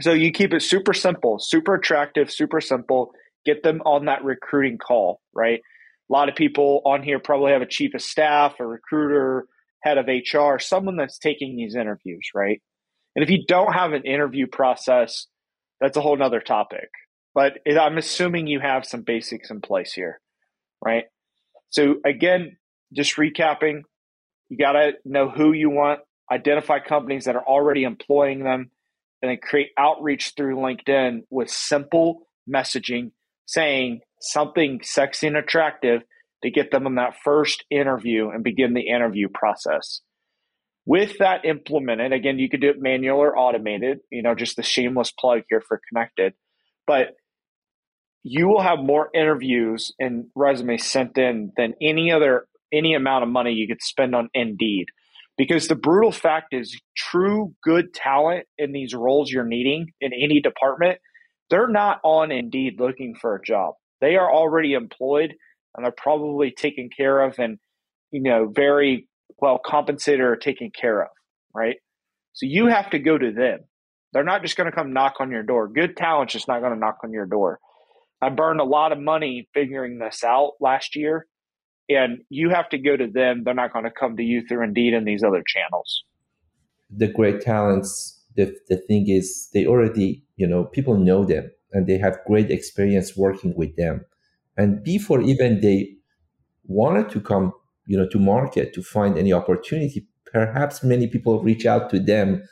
So 0.00 0.12
you 0.12 0.32
keep 0.32 0.52
it 0.52 0.62
super 0.62 0.92
simple, 0.92 1.38
super 1.38 1.76
attractive, 1.76 2.28
super 2.28 2.60
simple. 2.60 3.12
Get 3.46 3.62
them 3.62 3.80
on 3.86 4.06
that 4.06 4.24
recruiting 4.24 4.78
call, 4.78 5.20
right? 5.32 5.60
A 6.10 6.12
lot 6.12 6.28
of 6.28 6.34
people 6.34 6.82
on 6.84 7.04
here 7.04 7.20
probably 7.20 7.52
have 7.52 7.62
a 7.62 7.66
chief 7.66 7.94
of 7.94 8.02
staff, 8.02 8.54
a 8.58 8.66
recruiter, 8.66 9.46
head 9.84 9.96
of 9.96 10.08
HR, 10.08 10.58
someone 10.58 10.96
that's 10.96 11.18
taking 11.18 11.54
these 11.54 11.76
interviews, 11.76 12.30
right? 12.34 12.60
And 13.14 13.22
if 13.22 13.30
you 13.30 13.44
don't 13.46 13.72
have 13.72 13.92
an 13.92 14.02
interview 14.02 14.48
process, 14.48 15.28
that's 15.80 15.96
a 15.96 16.00
whole 16.00 16.16
nother 16.16 16.40
topic. 16.40 16.88
But 17.32 17.58
I'm 17.80 17.96
assuming 17.96 18.48
you 18.48 18.58
have 18.58 18.84
some 18.86 19.02
basics 19.02 19.52
in 19.52 19.60
place 19.60 19.92
here, 19.92 20.20
right? 20.84 21.04
So 21.70 21.94
again, 22.04 22.56
just 22.92 23.14
recapping, 23.14 23.82
you 24.52 24.58
got 24.58 24.72
to 24.72 24.92
know 25.06 25.30
who 25.30 25.54
you 25.54 25.70
want, 25.70 26.00
identify 26.30 26.78
companies 26.78 27.24
that 27.24 27.36
are 27.36 27.46
already 27.46 27.84
employing 27.84 28.44
them, 28.44 28.70
and 29.22 29.30
then 29.30 29.38
create 29.42 29.70
outreach 29.78 30.34
through 30.36 30.56
LinkedIn 30.56 31.22
with 31.30 31.48
simple, 31.48 32.28
messaging 32.46 33.12
saying 33.46 34.00
something 34.20 34.80
sexy 34.82 35.26
and 35.26 35.38
attractive 35.38 36.02
to 36.42 36.50
get 36.50 36.70
them 36.70 36.86
in 36.86 36.96
that 36.96 37.14
first 37.24 37.64
interview 37.70 38.28
and 38.28 38.44
begin 38.44 38.74
the 38.74 38.88
interview 38.88 39.28
process. 39.32 40.02
With 40.84 41.16
that 41.18 41.46
implemented, 41.46 42.12
again, 42.12 42.38
you 42.38 42.50
could 42.50 42.60
do 42.60 42.68
it 42.68 42.76
manual 42.78 43.20
or 43.20 43.38
automated, 43.38 44.00
you 44.10 44.22
know, 44.22 44.34
just 44.34 44.56
the 44.56 44.62
shameless 44.62 45.12
plug 45.12 45.44
here 45.48 45.62
for 45.66 45.80
Kennected. 45.90 46.34
But 46.86 47.14
you 48.22 48.48
will 48.48 48.60
have 48.60 48.80
more 48.80 49.08
interviews 49.14 49.94
and 49.98 50.26
resumes 50.34 50.84
sent 50.84 51.16
in 51.16 51.52
than 51.56 51.72
any 51.80 52.12
other 52.12 52.46
any 52.72 52.94
amount 52.94 53.24
of 53.24 53.30
money 53.30 53.52
you 53.52 53.68
could 53.68 53.82
spend 53.82 54.14
on 54.14 54.28
Indeed. 54.34 54.86
Because 55.38 55.68
the 55.68 55.74
brutal 55.74 56.12
fact 56.12 56.52
is 56.52 56.78
true 56.96 57.54
good 57.62 57.94
talent 57.94 58.46
in 58.58 58.72
these 58.72 58.94
roles 58.94 59.30
you're 59.30 59.44
needing 59.44 59.88
in 60.00 60.12
any 60.12 60.40
department, 60.40 60.98
they're 61.50 61.68
not 61.68 62.00
on 62.04 62.30
Indeed 62.30 62.74
looking 62.78 63.14
for 63.20 63.34
a 63.34 63.42
job. 63.42 63.74
They 64.00 64.16
are 64.16 64.30
already 64.30 64.74
employed 64.74 65.34
and 65.74 65.84
they're 65.84 65.92
probably 65.92 66.50
taken 66.50 66.90
care 66.94 67.22
of 67.22 67.38
and 67.38 67.58
you 68.10 68.20
know 68.22 68.50
very 68.54 69.08
well 69.38 69.58
compensated 69.64 70.20
or 70.20 70.36
taken 70.36 70.70
care 70.70 71.02
of, 71.02 71.08
right? 71.54 71.76
So 72.34 72.46
you 72.46 72.66
have 72.66 72.90
to 72.90 72.98
go 72.98 73.16
to 73.16 73.32
them. 73.32 73.60
They're 74.12 74.24
not 74.24 74.42
just 74.42 74.56
going 74.56 74.70
to 74.70 74.76
come 74.76 74.92
knock 74.92 75.14
on 75.20 75.30
your 75.30 75.42
door. 75.42 75.68
Good 75.68 75.96
talent's 75.96 76.34
just 76.34 76.48
not 76.48 76.60
going 76.60 76.72
to 76.72 76.78
knock 76.78 76.98
on 77.02 77.12
your 77.12 77.26
door. 77.26 77.58
I 78.20 78.28
burned 78.28 78.60
a 78.60 78.64
lot 78.64 78.92
of 78.92 79.00
money 79.00 79.48
figuring 79.52 79.98
this 79.98 80.22
out 80.22 80.52
last 80.60 80.94
year, 80.94 81.26
and 81.88 82.22
you 82.28 82.50
have 82.50 82.68
to 82.70 82.78
go 82.78 82.96
to 82.96 83.06
them. 83.06 83.42
They're 83.44 83.54
not 83.54 83.72
going 83.72 83.84
to 83.84 83.90
come 83.90 84.16
to 84.16 84.22
you 84.22 84.46
through 84.46 84.64
Indeed 84.64 84.94
and 84.94 85.06
these 85.06 85.22
other 85.22 85.42
channels. 85.46 86.04
The 86.90 87.08
great 87.08 87.40
talents, 87.40 88.20
the, 88.36 88.54
the 88.68 88.76
thing 88.76 89.08
is, 89.08 89.48
they 89.52 89.66
already, 89.66 90.24
you 90.36 90.46
know, 90.46 90.64
people 90.64 90.96
know 90.96 91.24
them 91.24 91.50
and 91.72 91.86
they 91.86 91.98
have 91.98 92.18
great 92.26 92.50
experience 92.50 93.16
working 93.16 93.54
with 93.56 93.76
them. 93.76 94.04
And 94.56 94.82
before 94.84 95.20
even 95.22 95.60
they 95.60 95.96
wanted 96.64 97.10
to 97.10 97.20
come, 97.20 97.52
you 97.86 97.96
know, 97.96 98.08
to 98.08 98.18
market 98.18 98.74
to 98.74 98.82
find 98.82 99.18
any 99.18 99.32
opportunity, 99.32 100.06
perhaps 100.26 100.84
many 100.84 101.06
people 101.06 101.42
reach 101.42 101.66
out 101.66 101.90
to 101.90 101.98
them 101.98 102.42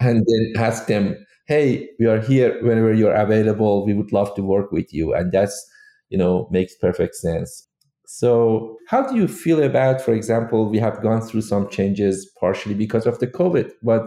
and 0.00 0.24
then 0.26 0.62
ask 0.62 0.86
them, 0.86 1.16
hey, 1.46 1.88
we 1.98 2.06
are 2.06 2.20
here 2.20 2.62
whenever 2.62 2.92
you're 2.92 3.14
available. 3.14 3.86
We 3.86 3.94
would 3.94 4.12
love 4.12 4.34
to 4.34 4.42
work 4.42 4.72
with 4.72 4.92
you. 4.92 5.14
And 5.14 5.30
that's, 5.32 5.70
you 6.08 6.18
know, 6.18 6.48
makes 6.50 6.74
perfect 6.74 7.14
sense. 7.14 7.68
So, 8.06 8.78
how 8.88 9.02
do 9.08 9.16
you 9.16 9.26
feel 9.26 9.62
about, 9.62 10.00
for 10.00 10.14
example, 10.14 10.68
we 10.70 10.78
have 10.78 11.02
gone 11.02 11.20
through 11.22 11.42
some 11.42 11.68
changes 11.68 12.30
partially 12.38 12.74
because 12.74 13.04
of 13.06 13.18
the 13.18 13.26
COVID, 13.26 13.72
but 13.82 14.06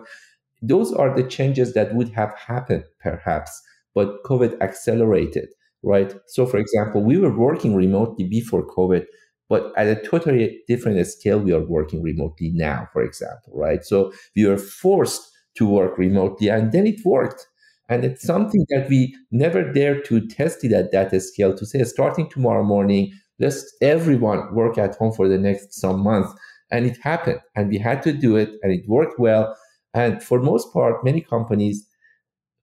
those 0.61 0.93
are 0.93 1.15
the 1.15 1.23
changes 1.23 1.73
that 1.73 1.95
would 1.95 2.09
have 2.09 2.33
happened 2.35 2.85
perhaps, 2.99 3.61
but 3.95 4.23
COVID 4.23 4.61
accelerated, 4.61 5.49
right? 5.83 6.13
So, 6.27 6.45
for 6.45 6.57
example, 6.57 7.03
we 7.03 7.17
were 7.17 7.35
working 7.37 7.75
remotely 7.75 8.25
before 8.27 8.65
COVID, 8.67 9.05
but 9.49 9.73
at 9.77 9.87
a 9.87 10.01
totally 10.01 10.61
different 10.67 11.05
scale, 11.07 11.39
we 11.39 11.53
are 11.53 11.65
working 11.65 12.01
remotely 12.03 12.51
now, 12.53 12.87
for 12.93 13.01
example, 13.03 13.53
right? 13.55 13.83
So, 13.83 14.13
we 14.35 14.45
were 14.45 14.57
forced 14.57 15.29
to 15.55 15.67
work 15.67 15.97
remotely. 15.97 16.49
And 16.49 16.71
then 16.71 16.87
it 16.87 17.01
worked. 17.05 17.47
And 17.89 18.05
it's 18.05 18.23
something 18.23 18.65
that 18.69 18.87
we 18.89 19.15
never 19.31 19.63
dare 19.73 19.99
to 20.03 20.27
test 20.27 20.63
it 20.63 20.71
at 20.73 20.91
that 20.91 21.19
scale 21.21 21.55
to 21.55 21.65
say, 21.65 21.83
starting 21.83 22.29
tomorrow 22.29 22.63
morning, 22.63 23.11
let's 23.39 23.75
everyone 23.81 24.53
work 24.53 24.77
at 24.77 24.95
home 24.95 25.11
for 25.13 25.27
the 25.27 25.37
next 25.37 25.73
some 25.73 26.01
months. 26.01 26.33
And 26.71 26.85
it 26.85 26.97
happened. 27.01 27.39
And 27.55 27.69
we 27.69 27.77
had 27.79 28.03
to 28.03 28.13
do 28.13 28.35
it 28.35 28.49
and 28.61 28.71
it 28.71 28.87
worked 28.87 29.19
well. 29.19 29.55
And 29.93 30.21
for 30.21 30.39
most 30.39 30.71
part, 30.71 31.03
many 31.03 31.21
companies 31.21 31.87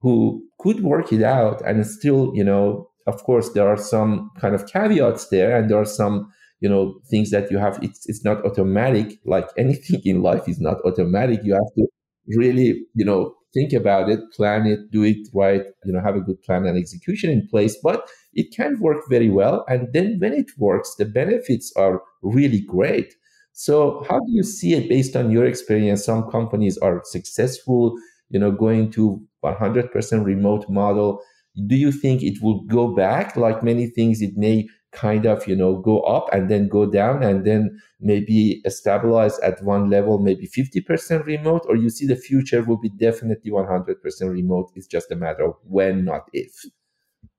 who 0.01 0.45
could 0.61 0.81
work 0.83 1.13
it 1.13 1.23
out 1.23 1.63
and 1.67 1.85
still, 1.87 2.33
you 2.35 2.45
know, 2.45 2.89
of 3.07 3.23
course, 3.25 3.51
there 3.53 3.69
are 3.69 3.77
some 3.77 4.31
kind 4.39 4.55
of 4.55 4.67
caveats 4.67 5.29
there 5.29 5.57
and 5.57 5.71
there 5.71 5.79
are 5.79 5.85
some 5.85 6.33
you 6.61 6.69
know 6.71 6.99
things 7.11 7.31
that 7.31 7.51
you 7.51 7.59
have 7.59 7.79
it's 7.83 8.09
it's 8.09 8.25
not 8.25 8.43
automatic 8.47 9.19
like 9.27 9.47
anything 9.59 10.01
in 10.07 10.23
life 10.23 10.49
is 10.49 10.59
not 10.59 10.79
automatic 10.87 11.41
you 11.45 11.53
have 11.53 11.71
to 11.77 11.87
really, 12.29 12.85
you 12.95 13.05
know, 13.05 13.35
think 13.55 13.73
about 13.73 14.09
it, 14.09 14.21
plan 14.33 14.67
it, 14.67 14.91
do 14.91 15.03
it 15.05 15.29
right, 15.33 15.63
you 15.85 15.93
know, 15.93 16.01
have 16.01 16.17
a 16.17 16.21
good 16.21 16.43
plan 16.43 16.67
and 16.67 16.77
execution 16.77 17.31
in 17.31 17.47
place. 17.49 17.77
But 17.83 18.09
it 18.37 18.55
can 18.55 18.79
work 18.81 19.03
very 19.09 19.31
well. 19.31 19.65
And 19.69 19.93
then 19.93 20.19
when 20.19 20.33
it 20.33 20.51
works, 20.59 20.95
the 20.97 21.05
benefits 21.05 21.73
are 21.77 22.03
really 22.23 22.61
great. 22.61 23.15
So 23.53 24.05
how 24.09 24.19
do 24.19 24.31
you 24.31 24.43
see 24.43 24.75
it 24.75 24.89
based 24.89 25.17
on 25.17 25.31
your 25.31 25.47
experience? 25.47 26.05
Some 26.05 26.31
companies 26.31 26.77
are 26.79 27.01
successful, 27.05 27.97
you 28.29 28.39
know, 28.39 28.51
going 28.51 28.91
to 28.93 29.21
100% 29.45 30.25
remote 30.25 30.69
model. 30.69 31.21
Do 31.67 31.75
you 31.75 31.91
think 31.91 32.23
it 32.23 32.43
will 32.43 32.61
go 32.65 32.95
back? 32.95 33.35
Like 33.35 33.63
many 33.63 33.87
things, 33.87 34.21
it 34.21 34.37
may 34.37 34.69
kind 34.97 35.27
of 35.27 35.47
you 35.47 35.55
know 35.55 35.77
go 35.77 36.01
up 36.01 36.33
and 36.33 36.51
then 36.51 36.69
go 36.69 36.87
down 36.91 37.23
and 37.23 37.45
then 37.45 37.79
maybe 38.01 38.63
stabilize 38.67 39.39
at 39.41 39.63
one 39.63 39.91
level 39.91 40.19
maybe 40.19 40.49
50% 40.49 41.25
remote 41.27 41.63
or 41.69 41.77
you 41.77 41.91
see 41.91 42.07
the 42.07 42.17
future 42.17 42.63
will 42.63 42.79
be 42.79 42.89
definitely 42.89 43.51
100% 43.51 43.97
remote 44.23 44.71
it's 44.75 44.87
just 44.87 45.11
a 45.11 45.17
matter 45.17 45.45
of 45.45 45.55
when 45.65 46.05
not 46.05 46.23
if 46.33 46.65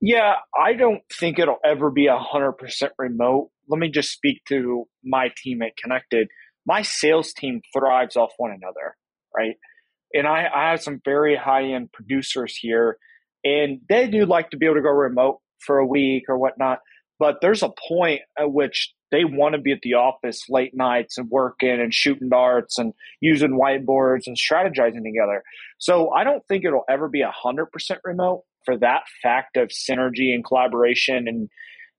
yeah 0.01 0.35
i 0.57 0.73
don't 0.73 1.01
think 1.19 1.39
it'll 1.39 1.59
ever 1.63 1.89
be 1.91 2.07
100% 2.07 2.89
remote. 2.97 3.49
Let 3.69 3.79
me 3.79 3.89
just 3.89 4.11
speak 4.11 4.43
to 4.47 4.85
my 5.03 5.29
team 5.43 5.61
at 5.61 5.73
Kennected. 5.75 6.27
My 6.65 6.81
sales 6.81 7.33
team 7.33 7.61
thrives 7.73 8.15
off 8.15 8.31
one 8.37 8.51
another 8.51 8.95
right? 9.35 9.55
And 10.13 10.27
i, 10.27 10.47
I 10.53 10.71
have 10.71 10.81
some 10.81 11.01
very 11.03 11.35
high-end 11.35 11.91
producers 11.91 12.55
here 12.55 12.97
and 13.43 13.81
they 13.89 14.07
do 14.07 14.25
like 14.25 14.51
to 14.51 14.57
be 14.57 14.65
able 14.65 14.75
to 14.75 14.81
go 14.81 14.89
remote 14.89 15.39
for 15.59 15.77
a 15.77 15.85
week 15.85 16.23
or 16.29 16.37
whatnot 16.37 16.79
but 17.19 17.37
there's 17.41 17.63
a 17.63 17.73
point 17.87 18.21
at 18.37 18.51
which 18.51 18.93
they 19.11 19.23
want 19.23 19.55
to 19.55 19.61
be 19.61 19.71
at 19.71 19.79
the 19.81 19.93
office 19.93 20.43
late 20.49 20.73
nights 20.75 21.17
and 21.17 21.29
working 21.29 21.79
and 21.79 21.93
shooting 21.93 22.29
darts 22.29 22.77
and 22.77 22.93
using 23.21 23.59
whiteboards 23.59 24.27
and 24.27 24.37
strategizing 24.37 25.03
together. 25.03 25.43
So 25.77 26.11
I 26.11 26.23
don't 26.23 26.45
think 26.47 26.65
it'll 26.65 26.83
ever 26.89 27.07
be 27.07 27.23
100% 27.23 27.67
remote 28.03 28.43
for 28.67 28.77
that 28.77 29.03
fact 29.23 29.55
of 29.55 29.69
synergy 29.69 30.33
and 30.33 30.43
collaboration 30.43 31.25
and 31.27 31.49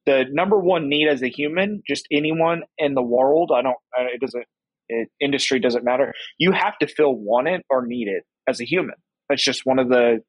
the 0.05 0.25
number 0.31 0.59
one 0.59 0.89
need 0.89 1.09
as 1.09 1.23
a 1.23 1.29
human, 1.29 1.83
just 1.89 2.07
anyone 2.13 2.63
in 2.77 2.95
the 2.95 3.03
world, 3.03 3.51
I 3.55 3.63
don't, 3.63 3.77
it 3.99 4.21
doesn't, 4.21 4.45
it, 4.89 5.09
industry 5.21 5.61
doesn't 5.61 5.85
matter. 5.85 6.13
You 6.39 6.53
have 6.53 6.79
to 6.79 6.87
feel 6.87 7.15
wanted 7.15 7.63
or 7.71 7.87
needed 7.87 8.23
as 8.47 8.61
a 8.61 8.65
human. 8.65 8.97
That's 9.29 9.43
just 9.43 9.63
one 9.65 9.79
of 9.79 9.89
the 9.89 10.21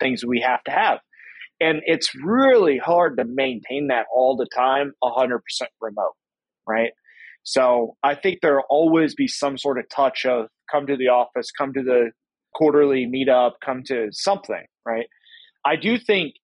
things 0.00 0.24
we 0.24 0.40
have 0.40 0.62
to 0.64 0.70
have. 0.70 0.98
And 1.60 1.80
it's 1.86 2.14
really 2.14 2.78
hard 2.78 3.18
to 3.18 3.24
maintain 3.24 3.88
that 3.88 4.06
all 4.14 4.36
the 4.36 4.46
time, 4.54 4.92
100% 5.02 5.40
remote, 5.80 6.14
right? 6.68 6.90
So 7.42 7.96
I 8.02 8.14
think 8.14 8.38
there'll 8.42 8.64
always 8.70 9.14
be 9.14 9.26
some 9.26 9.58
sort 9.58 9.78
of 9.78 9.88
touch 9.88 10.24
of 10.24 10.46
come 10.70 10.86
to 10.86 10.96
the 10.96 11.08
office, 11.08 11.50
come 11.50 11.72
to 11.72 11.82
the 11.82 12.10
quarterly 12.54 13.06
meetup, 13.06 13.52
come 13.64 13.82
to 13.86 14.08
something, 14.10 14.64
right? 14.84 15.06
I 15.64 15.76
do 15.76 15.98
think 15.98 16.34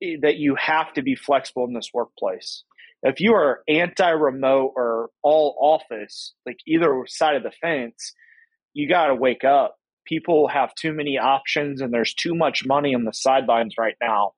that 0.00 0.36
you 0.36 0.56
have 0.56 0.92
to 0.94 1.02
be 1.02 1.14
flexible 1.14 1.64
in 1.64 1.74
this 1.74 1.90
workplace. 1.92 2.64
If 3.02 3.20
you 3.20 3.34
are 3.34 3.62
anti 3.68 4.08
remote 4.10 4.72
or 4.76 5.10
all 5.22 5.56
office, 5.60 6.34
like 6.44 6.58
either 6.66 7.04
side 7.06 7.36
of 7.36 7.42
the 7.42 7.52
fence, 7.60 8.12
you 8.74 8.88
got 8.88 9.06
to 9.06 9.14
wake 9.14 9.44
up. 9.44 9.76
People 10.06 10.48
have 10.48 10.74
too 10.74 10.92
many 10.92 11.18
options 11.18 11.80
and 11.80 11.92
there's 11.92 12.14
too 12.14 12.34
much 12.34 12.64
money 12.66 12.94
on 12.94 13.04
the 13.04 13.12
sidelines 13.12 13.74
right 13.78 13.96
now 14.00 14.32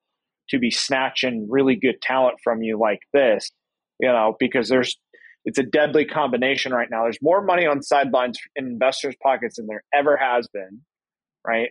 to 0.50 0.58
be 0.58 0.70
snatching 0.70 1.46
really 1.50 1.76
good 1.76 2.00
talent 2.00 2.38
from 2.42 2.62
you 2.62 2.78
like 2.78 3.00
this, 3.12 3.50
you 4.00 4.08
know, 4.08 4.36
because 4.38 4.68
there's 4.68 4.96
it's 5.44 5.58
a 5.58 5.62
deadly 5.62 6.04
combination 6.04 6.72
right 6.72 6.88
now. 6.90 7.04
There's 7.04 7.22
more 7.22 7.42
money 7.42 7.66
on 7.66 7.82
sidelines 7.82 8.38
in 8.54 8.66
investors' 8.66 9.16
pockets 9.22 9.56
than 9.56 9.66
there 9.66 9.84
ever 9.94 10.16
has 10.16 10.46
been, 10.48 10.82
right? 11.46 11.70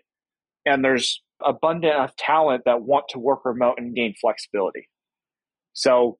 And 0.68 0.84
there's 0.84 1.22
abundant 1.46 1.96
of 1.96 2.16
talent 2.16 2.64
that 2.66 2.82
want 2.82 3.06
to 3.10 3.20
work 3.20 3.46
remote 3.46 3.76
and 3.78 3.96
gain 3.96 4.14
flexibility. 4.20 4.90
So 5.74 6.18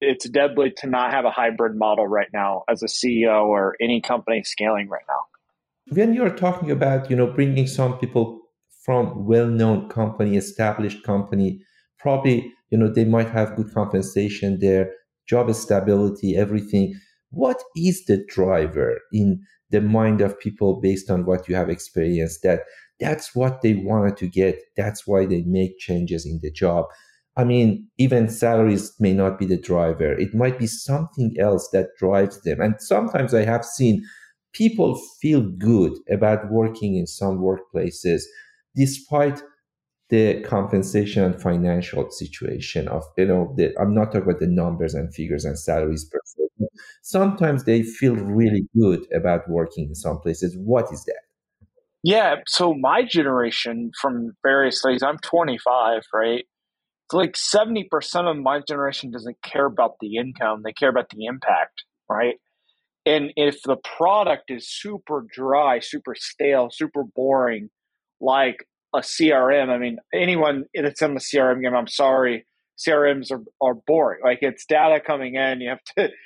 it's 0.00 0.28
deadly 0.28 0.72
to 0.78 0.88
not 0.88 1.12
have 1.12 1.24
a 1.24 1.30
hybrid 1.30 1.76
model 1.76 2.06
right 2.06 2.28
now 2.32 2.62
as 2.68 2.82
a 2.82 2.86
CEO 2.86 3.44
or 3.44 3.76
any 3.80 4.00
company 4.00 4.42
scaling 4.42 4.88
right 4.88 5.04
now. 5.08 5.94
When 5.94 6.14
you're 6.14 6.36
talking 6.36 6.70
about, 6.70 7.10
you 7.10 7.16
know, 7.16 7.28
bringing 7.28 7.66
some 7.66 7.98
people 7.98 8.40
from 8.84 9.26
well-known 9.26 9.88
company, 9.88 10.36
established 10.36 11.02
company 11.04 11.60
probably 11.98 12.52
you 12.70 12.78
know 12.78 12.88
they 12.88 13.04
might 13.04 13.28
have 13.28 13.56
good 13.56 13.72
compensation 13.72 14.58
there 14.60 14.92
job 15.28 15.52
stability 15.54 16.36
everything 16.36 16.94
what 17.30 17.60
is 17.76 18.04
the 18.04 18.24
driver 18.28 19.00
in 19.12 19.40
the 19.70 19.80
mind 19.80 20.20
of 20.20 20.38
people 20.38 20.80
based 20.80 21.10
on 21.10 21.24
what 21.24 21.48
you 21.48 21.54
have 21.56 21.68
experienced 21.68 22.42
that 22.42 22.60
that's 23.00 23.34
what 23.34 23.62
they 23.62 23.74
wanted 23.74 24.16
to 24.18 24.26
get. 24.28 24.60
That's 24.76 25.06
why 25.06 25.26
they 25.26 25.42
make 25.42 25.78
changes 25.78 26.24
in 26.26 26.40
the 26.42 26.50
job. 26.50 26.86
I 27.36 27.44
mean 27.44 27.88
even 27.98 28.28
salaries 28.28 28.94
may 28.98 29.12
not 29.12 29.38
be 29.38 29.46
the 29.46 29.58
driver. 29.60 30.12
It 30.12 30.34
might 30.34 30.58
be 30.58 30.66
something 30.66 31.34
else 31.38 31.68
that 31.72 31.88
drives 31.98 32.40
them. 32.42 32.60
And 32.60 32.74
sometimes 32.80 33.34
i 33.34 33.44
have 33.44 33.64
seen 33.64 34.04
people 34.52 34.98
feel 35.20 35.42
good 35.42 35.92
about 36.10 36.50
working 36.50 36.96
in 36.96 37.06
some 37.06 37.38
workplaces 37.38 38.22
despite 38.74 39.42
the 40.10 40.40
compensation 40.42 41.24
and 41.24 41.40
financial 41.42 42.10
situation 42.10 42.88
of 42.88 43.02
you 43.18 43.26
know 43.26 43.54
the, 43.56 43.74
i'm 43.80 43.94
not 43.94 44.06
talking 44.12 44.22
about 44.22 44.40
the 44.40 44.46
numbers 44.46 44.94
and 44.94 45.14
figures 45.14 45.44
and 45.44 45.58
salaries 45.58 46.04
per 46.06 46.20
se 46.24 46.42
sometimes 47.02 47.64
they 47.64 47.82
feel 47.82 48.14
really 48.16 48.66
good 48.78 49.06
about 49.12 49.48
working 49.48 49.88
in 49.88 49.94
some 49.94 50.18
places. 50.20 50.56
What 50.58 50.92
is 50.92 51.04
that 51.04 51.22
yeah 52.06 52.36
so 52.46 52.74
my 52.74 53.02
generation 53.02 53.90
from 54.00 54.32
various 54.42 54.80
things 54.82 55.02
i'm 55.02 55.18
25 55.18 56.02
right 56.14 56.44
it's 57.08 57.14
like 57.14 57.34
70% 57.34 58.28
of 58.28 58.36
my 58.36 58.60
generation 58.66 59.12
doesn't 59.12 59.36
care 59.42 59.66
about 59.66 59.92
the 60.00 60.16
income 60.16 60.62
they 60.64 60.72
care 60.72 60.88
about 60.88 61.08
the 61.10 61.26
impact 61.26 61.84
right 62.08 62.36
and 63.04 63.32
if 63.36 63.62
the 63.62 63.76
product 63.76 64.50
is 64.50 64.68
super 64.68 65.24
dry 65.32 65.80
super 65.80 66.14
stale 66.16 66.68
super 66.70 67.04
boring 67.14 67.70
like 68.20 68.66
a 68.94 69.00
CRM. 69.00 69.68
I 69.68 69.78
mean, 69.78 69.98
anyone 70.12 70.64
that's 70.74 71.02
in 71.02 71.14
the 71.14 71.20
CRM 71.20 71.62
game, 71.62 71.74
I'm 71.74 71.88
sorry, 71.88 72.46
CRMs 72.78 73.30
are, 73.30 73.42
are 73.60 73.74
boring. 73.74 74.20
Like 74.24 74.38
it's 74.42 74.64
data 74.66 75.00
coming 75.04 75.34
in, 75.34 75.60
you 75.60 75.70
have 75.70 75.82
to. 75.96 76.10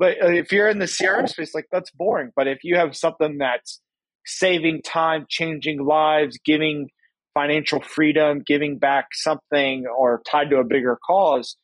But 0.00 0.18
if 0.20 0.52
you're 0.52 0.68
in 0.68 0.78
the 0.78 0.84
CRM 0.84 1.28
space, 1.28 1.56
like 1.56 1.66
that's 1.72 1.90
boring. 1.90 2.30
But 2.36 2.46
if 2.46 2.62
you 2.62 2.76
have 2.76 2.96
something 2.96 3.38
that's 3.38 3.80
saving 4.28 4.82
time, 4.82 5.26
changing 5.28 5.84
lives, 5.84 6.38
giving 6.44 6.88
financial 7.34 7.80
freedom, 7.80 8.42
giving 8.44 8.78
back 8.78 9.08
something, 9.12 9.86
or 9.86 10.22
tied 10.30 10.50
to 10.50 10.58
a 10.58 10.64
bigger 10.64 10.98
cause, 11.06 11.56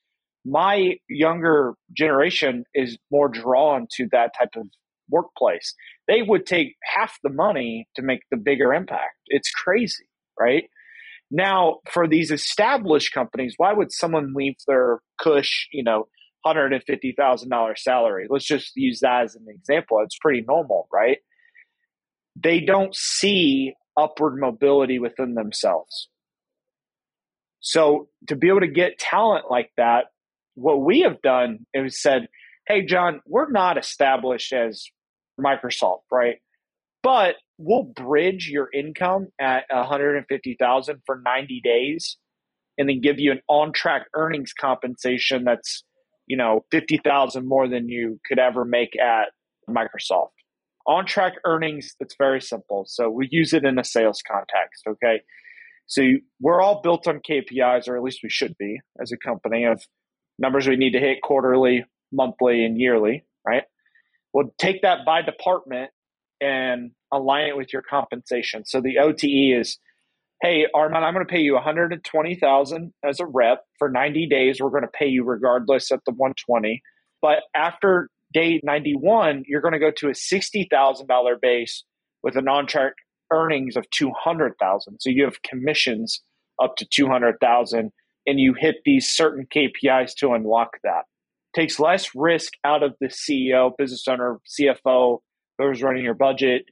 my 0.44 0.94
younger 1.09 1.75
generation 1.97 2.64
is 2.75 2.99
more 3.11 3.28
drawn 3.28 3.87
to 3.97 4.06
that 4.12 4.33
type 4.38 4.50
of 4.56 4.66
workplace. 5.11 5.75
They 6.06 6.23
would 6.23 6.47
take 6.47 6.76
half 6.83 7.18
the 7.23 7.30
money 7.30 7.88
to 7.97 8.02
make 8.02 8.21
the 8.30 8.37
bigger 8.37 8.73
impact. 8.75 9.16
It's 9.26 9.50
crazy 9.50 10.06
right? 10.38 10.64
Now, 11.30 11.78
for 11.90 12.06
these 12.06 12.30
established 12.30 13.12
companies, 13.12 13.54
why 13.56 13.73
would 13.73 13.92
someone 13.92 14.35
leave 14.35 14.56
their 14.66 15.00
cush, 15.21 15.68
you 15.73 15.83
know, 15.83 16.06
$150,000 16.47 17.78
salary? 17.78 18.26
Let's 18.28 18.44
just 18.44 18.73
use 18.76 19.00
that 19.00 19.25
as 19.25 19.35
an 19.35 19.47
example. 19.49 20.00
It's 20.04 20.18
pretty 20.18 20.42
normal, 20.47 20.88
right? 20.92 21.18
They 22.37 22.61
don't 22.61 22.95
see 22.95 23.75
upward 23.97 24.38
mobility 24.38 24.99
within 24.99 25.35
themselves. 25.35 26.09
So, 27.61 28.09
to 28.29 28.37
be 28.37 28.49
able 28.49 28.61
to 28.61 28.69
get 28.69 28.99
talent 28.99 29.47
like 29.50 29.71
that, 29.76 30.07
what 30.55 30.83
we 30.83 31.00
have 31.00 31.23
done 31.23 31.61
is 31.73 32.00
said, 32.00 32.29
hey, 32.67 32.85
John, 32.85 33.21
we're 33.26 33.50
not 33.50 33.79
established 33.79 34.53
as 34.53 34.85
Microsoft, 35.41 36.03
right? 36.11 36.37
But 37.03 37.37
we'll 37.59 37.85
bridge 37.85 38.49
your 38.49 38.69
income 38.73 39.29
at 39.41 39.64
150,000 39.71 41.00
for 41.07 41.23
90 41.25 41.61
days 41.62 42.17
and 42.76 42.88
then 42.88 43.00
give 43.00 43.19
you 43.19 43.33
an 43.33 43.41
on-track 43.49 44.07
earnings 44.14 44.53
compensation 44.53 45.45
that's, 45.45 45.85
you 46.26 46.37
know, 46.37 46.64
50,000 46.71 47.47
more 47.49 47.69
than 47.69 47.88
you 47.88 48.21
could 48.26 48.38
ever 48.38 48.64
make 48.64 48.99
at 48.99 49.29
Microsoft. 49.69 50.34
On-track 50.87 51.35
earnings, 51.45 51.95
it's 52.00 52.14
very 52.19 52.41
simple. 52.41 52.85
So 52.87 53.09
we 53.09 53.29
use 53.31 53.53
it 53.53 53.64
in 53.64 53.79
a 53.79 53.85
sales 53.85 54.23
context, 54.26 54.85
okay? 54.87 55.23
So 55.87 56.03
we're 56.41 56.61
all 56.61 56.83
built 56.83 57.07
on 57.07 57.21
KPIs, 57.21 57.88
or 57.88 57.97
at 57.97 58.03
least 58.03 58.21
we 58.23 58.31
should 58.31 58.57
be 58.59 58.81
as 59.00 59.12
a 59.12 59.17
company 59.17 59.64
of 59.64 59.83
numbers 60.38 60.67
we 60.67 60.76
need 60.76 60.93
to 60.93 61.00
hit 61.00 61.19
quarterly, 61.23 61.85
monthly, 62.12 62.64
and 62.64 62.79
yearly, 62.79 63.25
right? 63.47 63.64
We'll 64.33 64.53
take 64.59 64.83
that 64.83 65.05
by 65.07 65.23
department 65.23 65.91
and 66.41 66.91
align 67.12 67.47
it 67.47 67.57
with 67.57 67.73
your 67.73 67.83
compensation. 67.83 68.64
So 68.67 68.81
the 68.81 68.99
OTE 68.99 69.59
is, 69.59 69.79
hey, 70.43 70.67
Arman, 70.75 71.03
I'm 71.03 71.14
going 71.14 71.25
to 71.26 71.33
pay 71.33 71.41
you 71.41 71.55
120,000 71.55 72.93
as 73.05 73.21
a 73.21 73.26
rep 73.26 73.62
for 73.79 73.91
90 73.91 74.26
days. 74.26 74.61
We're 74.61 74.71
going 74.71 74.83
to 74.83 74.88
pay 74.88 75.07
you 75.07 75.25
regardless 75.25 75.93
at 75.93 76.00
the 76.05 76.12
120. 76.12 76.83
But 77.23 77.38
after 77.55 78.11
day 78.35 78.61
91, 78.62 79.45
you're 79.47 79.61
going 79.61 79.73
to 79.73 79.79
go 79.79 79.93
to 79.93 80.09
a 80.09 80.12
$60,000 80.12 81.40
base 81.40 81.85
with 82.23 82.37
a 82.37 82.42
non-track 82.42 82.92
earnings 83.33 83.77
of 83.77 83.88
200,000. 83.90 84.97
So 85.01 85.11
you 85.11 85.25
have 85.25 85.42
commissions 85.42 86.20
up 86.62 86.77
to 86.77 86.87
200,000 86.92 87.92
and 88.27 88.40
you 88.40 88.55
hit 88.59 88.77
these 88.85 89.09
certain 89.09 89.47
KPIs 89.55 90.14
to 90.18 90.33
unlock 90.33 90.79
that. 90.83 91.05
Takes 91.55 91.79
less 91.79 92.11
risk 92.14 92.53
out 92.64 92.83
of 92.83 92.94
the 93.01 93.09
CEO, 93.09 93.70
business 93.77 94.07
owner, 94.09 94.40
CFO, 94.61 95.18
whoever's 95.57 95.83
running 95.83 96.05
your 96.05 96.14
budget, 96.14 96.64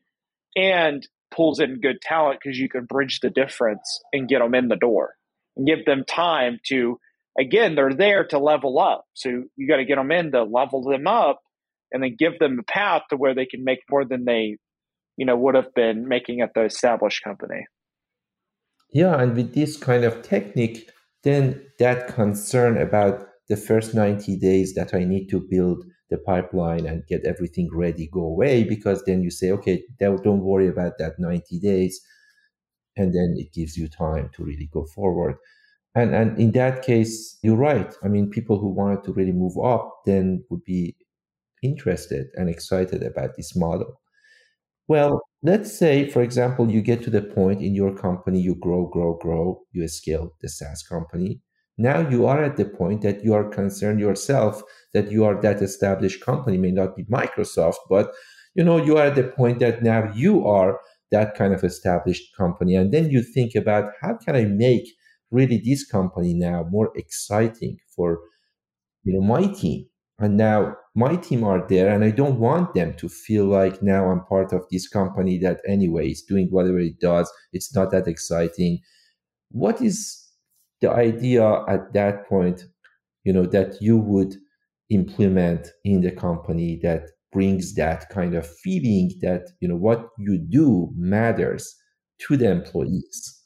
and 0.56 1.06
pulls 1.34 1.60
in 1.60 1.80
good 1.80 2.00
talent 2.02 2.40
because 2.42 2.58
you 2.58 2.68
can 2.68 2.84
bridge 2.84 3.20
the 3.20 3.30
difference 3.30 4.00
and 4.12 4.28
get 4.28 4.40
them 4.40 4.54
in 4.54 4.68
the 4.68 4.76
door 4.76 5.14
and 5.56 5.66
give 5.66 5.84
them 5.84 6.04
time 6.06 6.58
to 6.66 6.98
again 7.40 7.74
they're 7.74 7.94
there 7.94 8.26
to 8.26 8.38
level 8.38 8.78
up 8.78 9.06
so 9.14 9.44
you 9.56 9.66
got 9.66 9.76
to 9.76 9.84
get 9.86 9.96
them 9.96 10.12
in 10.12 10.30
to 10.30 10.42
level 10.42 10.82
them 10.82 11.06
up 11.06 11.40
and 11.92 12.02
then 12.02 12.16
give 12.18 12.38
them 12.38 12.58
a 12.58 12.62
path 12.62 13.02
to 13.10 13.16
where 13.16 13.34
they 13.34 13.46
can 13.46 13.64
make 13.64 13.80
more 13.90 14.04
than 14.04 14.24
they 14.24 14.56
you 15.16 15.26
know 15.26 15.36
would 15.36 15.54
have 15.54 15.74
been 15.74 16.08
making 16.08 16.40
at 16.40 16.50
the 16.54 16.64
established 16.64 17.22
company. 17.22 17.64
Yeah 18.92 19.20
and 19.20 19.36
with 19.36 19.54
this 19.54 19.76
kind 19.76 20.04
of 20.04 20.22
technique 20.22 20.90
then 21.24 21.64
that 21.78 22.08
concern 22.14 22.76
about 22.76 23.28
the 23.48 23.56
first 23.56 23.94
90 23.94 24.36
days 24.38 24.74
that 24.74 24.94
i 24.94 25.04
need 25.04 25.28
to 25.28 25.40
build 25.50 25.84
the 26.10 26.18
pipeline 26.18 26.84
and 26.86 27.06
get 27.06 27.24
everything 27.24 27.68
ready 27.72 28.08
go 28.12 28.20
away 28.20 28.64
because 28.64 29.02
then 29.04 29.22
you 29.22 29.30
say 29.30 29.50
okay 29.50 29.82
don't 29.98 30.42
worry 30.42 30.68
about 30.68 30.98
that 30.98 31.14
90 31.18 31.58
days 31.60 32.00
and 32.96 33.14
then 33.14 33.34
it 33.38 33.52
gives 33.52 33.76
you 33.76 33.88
time 33.88 34.30
to 34.34 34.44
really 34.44 34.68
go 34.72 34.84
forward. 34.94 35.36
And 35.94 36.14
and 36.14 36.38
in 36.38 36.52
that 36.52 36.82
case 36.82 37.38
you're 37.42 37.56
right. 37.56 37.92
I 38.02 38.08
mean 38.08 38.30
people 38.30 38.58
who 38.58 38.68
wanted 38.68 39.04
to 39.04 39.12
really 39.12 39.32
move 39.32 39.56
up 39.62 40.02
then 40.06 40.44
would 40.50 40.64
be 40.64 40.96
interested 41.62 42.26
and 42.34 42.48
excited 42.48 43.02
about 43.02 43.36
this 43.36 43.54
model 43.56 44.00
well 44.88 45.20
let's 45.42 45.76
say 45.76 46.08
for 46.08 46.22
example 46.22 46.70
you 46.70 46.80
get 46.82 47.02
to 47.02 47.10
the 47.10 47.22
point 47.22 47.62
in 47.62 47.74
your 47.74 47.94
company 47.94 48.40
you 48.40 48.54
grow 48.54 48.86
grow 48.86 49.14
grow 49.18 49.60
you 49.72 49.86
scale 49.88 50.32
the 50.40 50.48
saas 50.48 50.82
company 50.82 51.40
now 51.78 52.06
you 52.08 52.26
are 52.26 52.42
at 52.44 52.56
the 52.56 52.64
point 52.64 53.02
that 53.02 53.24
you 53.24 53.34
are 53.34 53.48
concerned 53.48 54.00
yourself 54.00 54.62
that 54.92 55.10
you 55.10 55.24
are 55.24 55.40
that 55.40 55.62
established 55.62 56.24
company, 56.24 56.58
may 56.58 56.70
not 56.70 56.96
be 56.96 57.04
Microsoft, 57.04 57.76
but 57.88 58.12
you 58.54 58.62
know, 58.62 58.76
you 58.76 58.98
are 58.98 59.06
at 59.06 59.14
the 59.14 59.24
point 59.24 59.60
that 59.60 59.82
now 59.82 60.12
you 60.14 60.46
are 60.46 60.78
that 61.10 61.34
kind 61.34 61.54
of 61.54 61.64
established 61.64 62.36
company. 62.36 62.74
And 62.74 62.92
then 62.92 63.10
you 63.10 63.22
think 63.22 63.54
about 63.54 63.92
how 64.00 64.16
can 64.16 64.36
I 64.36 64.44
make 64.44 64.86
really 65.30 65.58
this 65.64 65.84
company 65.84 66.34
now 66.34 66.66
more 66.70 66.92
exciting 66.94 67.78
for 67.96 68.20
you 69.04 69.14
know 69.14 69.22
my 69.22 69.46
team. 69.46 69.86
And 70.18 70.36
now 70.36 70.76
my 70.94 71.16
team 71.16 71.42
are 71.44 71.66
there 71.68 71.88
and 71.88 72.04
I 72.04 72.10
don't 72.10 72.38
want 72.38 72.74
them 72.74 72.94
to 72.94 73.08
feel 73.08 73.46
like 73.46 73.82
now 73.82 74.10
I'm 74.10 74.24
part 74.24 74.52
of 74.52 74.66
this 74.70 74.86
company 74.88 75.38
that 75.38 75.60
anyway 75.66 76.10
is 76.10 76.22
doing 76.22 76.48
whatever 76.50 76.78
it 76.78 77.00
does. 77.00 77.32
It's 77.52 77.74
not 77.74 77.90
that 77.92 78.06
exciting. 78.06 78.80
What 79.50 79.80
is 79.80 80.22
the 80.80 80.90
idea 80.90 81.64
at 81.66 81.92
that 81.94 82.28
point, 82.28 82.66
you 83.24 83.32
know, 83.32 83.46
that 83.46 83.80
you 83.80 83.96
would 83.96 84.36
implement 84.90 85.68
in 85.84 86.02
the 86.02 86.10
company 86.10 86.78
that 86.82 87.08
brings 87.32 87.74
that 87.74 88.10
kind 88.10 88.34
of 88.34 88.46
feeling 88.46 89.12
that, 89.22 89.48
you 89.60 89.68
know, 89.68 89.76
what 89.76 90.08
you 90.18 90.36
do 90.36 90.92
matters 90.94 91.74
to 92.26 92.36
the 92.36 92.50
employees. 92.50 93.40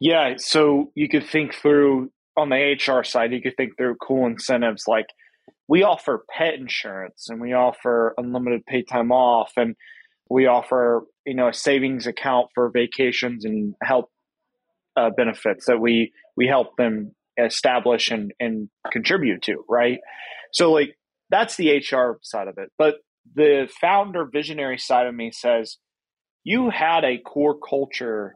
Yeah. 0.00 0.34
So 0.36 0.92
you 0.94 1.08
could 1.08 1.26
think 1.26 1.54
through 1.54 2.12
on 2.36 2.50
the 2.50 2.78
HR 2.78 3.02
side, 3.02 3.32
you 3.32 3.42
could 3.42 3.56
think 3.56 3.76
through 3.76 3.96
cool 3.96 4.26
incentives 4.26 4.84
like 4.86 5.06
we 5.68 5.82
offer 5.82 6.24
pet 6.30 6.54
insurance 6.54 7.28
and 7.28 7.40
we 7.40 7.52
offer 7.52 8.14
unlimited 8.16 8.64
paid 8.66 8.88
time 8.88 9.12
off 9.12 9.52
and 9.56 9.76
we 10.30 10.46
offer 10.46 11.04
you 11.26 11.34
know 11.34 11.48
a 11.48 11.54
savings 11.54 12.06
account 12.06 12.48
for 12.54 12.70
vacations 12.70 13.44
and 13.44 13.74
health 13.82 14.06
uh, 14.96 15.10
benefits 15.16 15.66
that 15.66 15.78
we 15.78 16.12
we 16.36 16.46
help 16.46 16.76
them 16.76 17.14
establish 17.36 18.10
and 18.10 18.32
and 18.40 18.68
contribute 18.90 19.42
to 19.42 19.64
right? 19.68 19.98
So 20.52 20.72
like 20.72 20.96
that's 21.30 21.56
the 21.56 21.76
hr 21.76 22.18
side 22.22 22.48
of 22.48 22.56
it. 22.58 22.70
But 22.78 22.96
the 23.34 23.68
founder 23.80 24.24
visionary 24.24 24.78
side 24.78 25.06
of 25.06 25.14
me 25.14 25.30
says 25.30 25.76
you 26.44 26.70
had 26.70 27.04
a 27.04 27.18
core 27.18 27.58
culture 27.58 28.34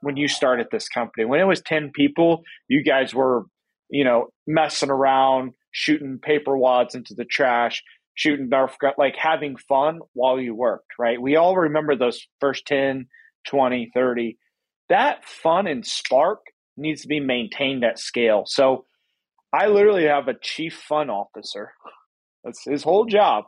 when 0.00 0.16
you 0.16 0.28
started 0.28 0.66
this 0.70 0.88
company. 0.88 1.26
When 1.26 1.40
it 1.40 1.44
was 1.44 1.60
10 1.60 1.92
people 1.94 2.42
you 2.68 2.82
guys 2.82 3.14
were 3.14 3.44
you 3.90 4.04
know 4.04 4.28
messing 4.46 4.90
around 4.90 5.52
shooting 5.74 6.18
paper 6.18 6.56
wads 6.56 6.94
into 6.94 7.14
the 7.14 7.24
trash 7.24 7.82
shooting 8.14 8.48
nerf 8.48 8.78
gun 8.80 8.92
like 8.96 9.16
having 9.16 9.56
fun 9.56 9.98
while 10.12 10.40
you 10.40 10.54
worked 10.54 10.92
right 10.98 11.20
we 11.20 11.36
all 11.36 11.56
remember 11.56 11.96
those 11.96 12.26
first 12.40 12.64
10 12.66 13.06
20 13.46 13.90
30 13.92 14.38
that 14.88 15.24
fun 15.24 15.66
and 15.66 15.84
spark 15.84 16.40
needs 16.76 17.02
to 17.02 17.08
be 17.08 17.20
maintained 17.20 17.84
at 17.84 17.98
scale. 17.98 18.44
So 18.46 18.86
I 19.52 19.68
literally 19.68 20.04
have 20.04 20.28
a 20.28 20.38
chief 20.38 20.74
fun 20.88 21.10
officer. 21.10 21.72
That's 22.42 22.64
his 22.64 22.82
whole 22.82 23.06
job. 23.06 23.44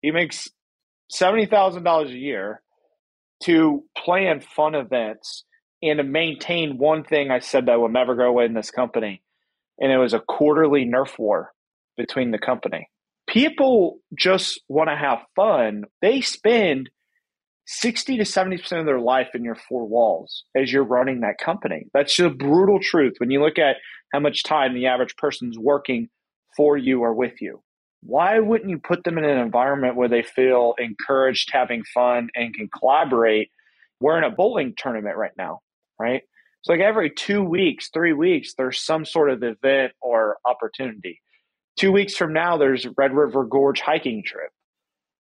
He 0.00 0.10
makes 0.10 0.48
$70,000 1.12 2.06
a 2.06 2.10
year 2.10 2.62
to 3.44 3.84
plan 3.96 4.40
fun 4.40 4.74
events 4.74 5.44
and 5.82 5.98
to 5.98 6.04
maintain 6.04 6.78
one 6.78 7.04
thing 7.04 7.30
I 7.30 7.40
said 7.40 7.66
that 7.66 7.80
will 7.80 7.88
never 7.88 8.14
go 8.14 8.24
away 8.24 8.44
in 8.44 8.54
this 8.54 8.70
company, 8.70 9.22
and 9.78 9.90
it 9.90 9.96
was 9.96 10.12
a 10.12 10.20
quarterly 10.20 10.84
Nerf 10.84 11.18
war 11.18 11.52
between 12.00 12.30
the 12.30 12.38
company. 12.38 12.88
People 13.28 13.98
just 14.18 14.60
want 14.68 14.88
to 14.88 14.96
have 14.96 15.18
fun. 15.36 15.84
They 16.00 16.22
spend 16.22 16.88
60 17.66 18.16
to 18.16 18.24
70% 18.24 18.80
of 18.80 18.86
their 18.86 18.98
life 18.98 19.28
in 19.34 19.44
your 19.44 19.54
four 19.54 19.86
walls 19.86 20.44
as 20.56 20.72
you're 20.72 20.82
running 20.82 21.20
that 21.20 21.38
company. 21.38 21.86
That's 21.92 22.16
the 22.16 22.30
brutal 22.30 22.80
truth 22.82 23.14
when 23.18 23.30
you 23.30 23.42
look 23.42 23.58
at 23.58 23.76
how 24.12 24.20
much 24.20 24.42
time 24.42 24.74
the 24.74 24.86
average 24.86 25.14
person's 25.16 25.58
working 25.58 26.08
for 26.56 26.76
you 26.76 27.02
or 27.02 27.12
with 27.12 27.34
you. 27.40 27.62
Why 28.02 28.38
wouldn't 28.38 28.70
you 28.70 28.78
put 28.78 29.04
them 29.04 29.18
in 29.18 29.24
an 29.24 29.38
environment 29.38 29.94
where 29.94 30.08
they 30.08 30.22
feel 30.22 30.74
encouraged, 30.78 31.50
having 31.52 31.84
fun, 31.84 32.30
and 32.34 32.54
can 32.54 32.70
collaborate? 32.76 33.50
We're 34.00 34.16
in 34.16 34.24
a 34.24 34.30
bowling 34.30 34.74
tournament 34.76 35.16
right 35.16 35.36
now, 35.36 35.60
right? 35.98 36.22
So, 36.62 36.72
like 36.72 36.80
every 36.80 37.10
two 37.10 37.42
weeks, 37.42 37.90
three 37.92 38.14
weeks, 38.14 38.54
there's 38.56 38.80
some 38.80 39.04
sort 39.04 39.30
of 39.30 39.42
event 39.42 39.92
or 40.00 40.38
opportunity. 40.46 41.20
Two 41.76 41.92
weeks 41.92 42.16
from 42.16 42.32
now, 42.32 42.58
there's 42.58 42.86
Red 42.96 43.14
River 43.14 43.44
Gorge 43.44 43.80
hiking 43.80 44.22
trip 44.24 44.50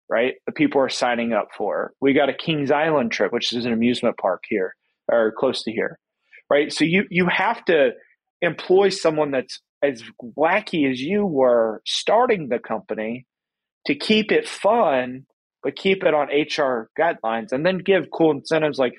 right? 0.09 0.35
The 0.47 0.53
people 0.53 0.81
are 0.81 0.89
signing 0.89 1.33
up 1.33 1.49
for. 1.57 1.93
We 2.01 2.13
got 2.13 2.29
a 2.29 2.35
Kings 2.35 2.71
Island 2.71 3.13
trip, 3.13 3.33
which 3.33 3.53
is 3.53 3.65
an 3.65 3.73
amusement 3.73 4.17
park 4.17 4.45
here 4.49 4.75
or 5.11 5.33
close 5.37 5.63
to 5.65 5.73
here, 5.73 5.99
right? 6.51 6.73
So 6.73 6.85
you 6.85 7.05
you 7.11 7.27
have 7.27 7.65
to 7.67 7.91
employ 8.43 8.91
someone 8.91 9.31
that's 9.31 9.61
as 9.83 10.03
wacky 10.37 10.91
as 10.91 11.01
you 11.01 11.27
were 11.27 11.83
starting 11.85 12.49
the 12.49 12.59
company 12.59 13.27
to 13.87 13.95
keep 13.95 14.33
it 14.33 14.49
fun, 14.49 15.27
but 15.63 15.77
keep 15.77 16.03
it 16.05 16.15
on 16.15 16.29
HR 16.29 16.91
guidelines, 16.99 17.53
and 17.53 17.65
then 17.65 17.79
give 17.79 18.11
cool 18.13 18.33
incentives 18.33 18.79
like 18.79 18.95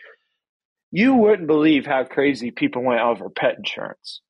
you 0.92 1.16
wouldn't 1.16 1.48
believe 1.48 1.86
how 1.86 2.04
crazy 2.04 2.52
people 2.52 2.84
went 2.84 3.02
over 3.02 3.30
pet 3.30 3.56
insurance. 3.58 4.22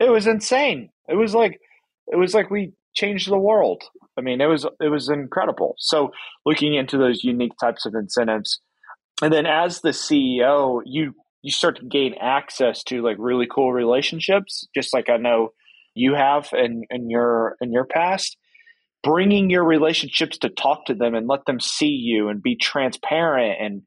It 0.00 0.10
was 0.10 0.26
insane. 0.26 0.90
It 1.08 1.16
was 1.16 1.34
like 1.34 1.60
it 2.10 2.16
was 2.16 2.34
like 2.34 2.50
we 2.50 2.72
changed 2.94 3.30
the 3.30 3.38
world. 3.38 3.82
I 4.16 4.20
mean, 4.20 4.40
it 4.40 4.46
was 4.46 4.66
it 4.80 4.88
was 4.88 5.08
incredible. 5.08 5.74
So 5.78 6.10
looking 6.44 6.74
into 6.74 6.98
those 6.98 7.22
unique 7.22 7.52
types 7.60 7.86
of 7.86 7.94
incentives, 7.94 8.60
and 9.22 9.32
then 9.32 9.46
as 9.46 9.80
the 9.80 9.90
CEO, 9.90 10.82
you 10.84 11.14
you 11.42 11.52
start 11.52 11.76
to 11.78 11.84
gain 11.84 12.14
access 12.20 12.82
to 12.84 13.02
like 13.02 13.16
really 13.18 13.46
cool 13.52 13.72
relationships, 13.72 14.66
just 14.74 14.92
like 14.92 15.08
I 15.08 15.16
know 15.16 15.50
you 15.94 16.14
have 16.14 16.48
in 16.52 16.82
in 16.90 17.10
your 17.10 17.56
in 17.60 17.72
your 17.72 17.84
past. 17.84 18.36
Bringing 19.04 19.48
your 19.48 19.64
relationships 19.64 20.38
to 20.38 20.48
talk 20.48 20.84
to 20.86 20.94
them 20.94 21.14
and 21.14 21.28
let 21.28 21.46
them 21.46 21.60
see 21.60 21.86
you 21.86 22.28
and 22.28 22.42
be 22.42 22.56
transparent. 22.56 23.56
And 23.60 23.82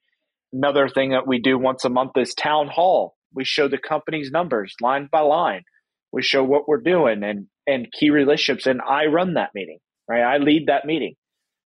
another 0.53 0.87
thing 0.87 1.11
that 1.11 1.27
we 1.27 1.37
do 1.37 1.57
once 1.57 1.83
a 1.83 1.89
month 1.89 2.11
is 2.15 2.33
town 2.33 2.69
hall. 2.69 3.17
We 3.33 3.43
show 3.43 3.67
the 3.67 3.77
company's 3.77 4.31
numbers 4.31 4.73
line 4.81 5.09
by 5.11 5.19
line. 5.19 5.63
We 6.11 6.21
show 6.21 6.43
what 6.43 6.67
we're 6.67 6.81
doing 6.81 7.23
and 7.23 7.47
and 7.67 7.87
key 7.91 8.09
relationships, 8.09 8.65
and 8.65 8.81
I 8.81 9.05
run 9.05 9.35
that 9.35 9.51
meeting 9.53 9.79
right? 10.11 10.23
I 10.23 10.37
lead 10.37 10.67
that 10.67 10.85
meeting, 10.85 11.15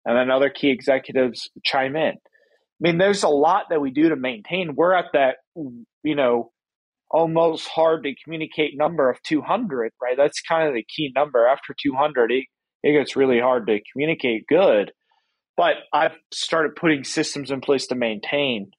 and 0.05 0.17
then 0.17 0.31
other 0.31 0.51
key 0.51 0.71
executives 0.71 1.51
chime 1.65 1.95
in. 1.95 2.15
I 2.15 2.81
mean, 2.81 2.99
there's 2.99 3.23
a 3.23 3.29
lot 3.29 3.67
that 3.71 3.81
we 3.81 3.91
do 3.91 4.09
to 4.09 4.17
maintain. 4.17 4.75
We're 4.75 4.95
at 4.95 5.07
that, 5.13 5.37
you 5.55 6.15
know, 6.15 6.51
almost 7.11 7.69
hard 7.69 8.05
to 8.05 8.15
communicate 8.25 8.77
number 8.77 9.11
of 9.11 9.23
200, 9.25 9.93
right? 10.01 10.17
That's 10.17 10.41
kind 10.41 10.69
of 10.69 10.75
the 10.75 10.85
key 10.97 11.13
number. 11.15 11.47
After 11.47 11.75
200, 11.83 12.33
it, 12.33 12.45
it 12.83 12.99
gets 12.99 13.17
really 13.17 13.41
hard 13.41 13.67
to 13.67 13.81
communicate 13.93 14.47
good. 14.49 14.93
But 15.57 15.75
I've 15.93 16.17
started 16.33 16.75
putting 16.75 17.05
systems 17.05 17.51
in 17.51 17.61
place 17.61 17.87
to 17.89 17.95
maintain 17.95 18.71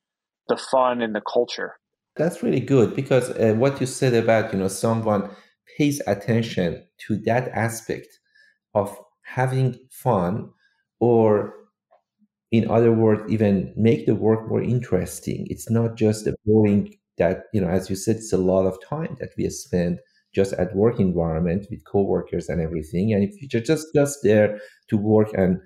the 0.47 0.57
fun 0.57 1.03
and 1.03 1.13
the 1.13 1.21
culture. 1.21 1.75
That's 2.15 2.41
really 2.41 2.59
good 2.59 2.95
because 2.95 3.29
uh, 3.29 3.53
what 3.55 3.79
you 3.79 3.85
said 3.85 4.15
about, 4.15 4.51
you 4.51 4.59
know, 4.59 4.67
someone 4.67 5.29
pays 5.77 6.01
attention 6.07 6.85
to 7.07 7.17
that 7.17 7.49
aspect 7.49 8.07
of 8.75 8.97
having 9.23 9.79
fun 9.91 10.51
or 10.99 11.55
in 12.51 12.69
other 12.69 12.91
words 12.91 13.31
even 13.31 13.73
make 13.77 14.05
the 14.05 14.15
work 14.15 14.47
more 14.49 14.61
interesting. 14.61 15.47
It's 15.49 15.69
not 15.69 15.95
just 15.95 16.27
a 16.27 16.35
boring 16.45 16.93
that 17.17 17.43
you 17.53 17.61
know 17.61 17.67
as 17.69 17.89
you 17.89 17.95
said 17.95 18.17
it's 18.17 18.33
a 18.33 18.37
lot 18.37 18.65
of 18.65 18.77
time 18.83 19.15
that 19.19 19.29
we 19.37 19.49
spend 19.49 19.99
just 20.33 20.53
at 20.53 20.75
work 20.75 20.99
environment 20.99 21.67
with 21.69 21.83
coworkers 21.85 22.49
and 22.49 22.61
everything. 22.61 23.13
And 23.13 23.23
if 23.23 23.35
you're 23.53 23.61
just 23.61 23.87
just 23.93 24.19
there 24.23 24.59
to 24.89 24.97
work 24.97 25.29
and 25.33 25.59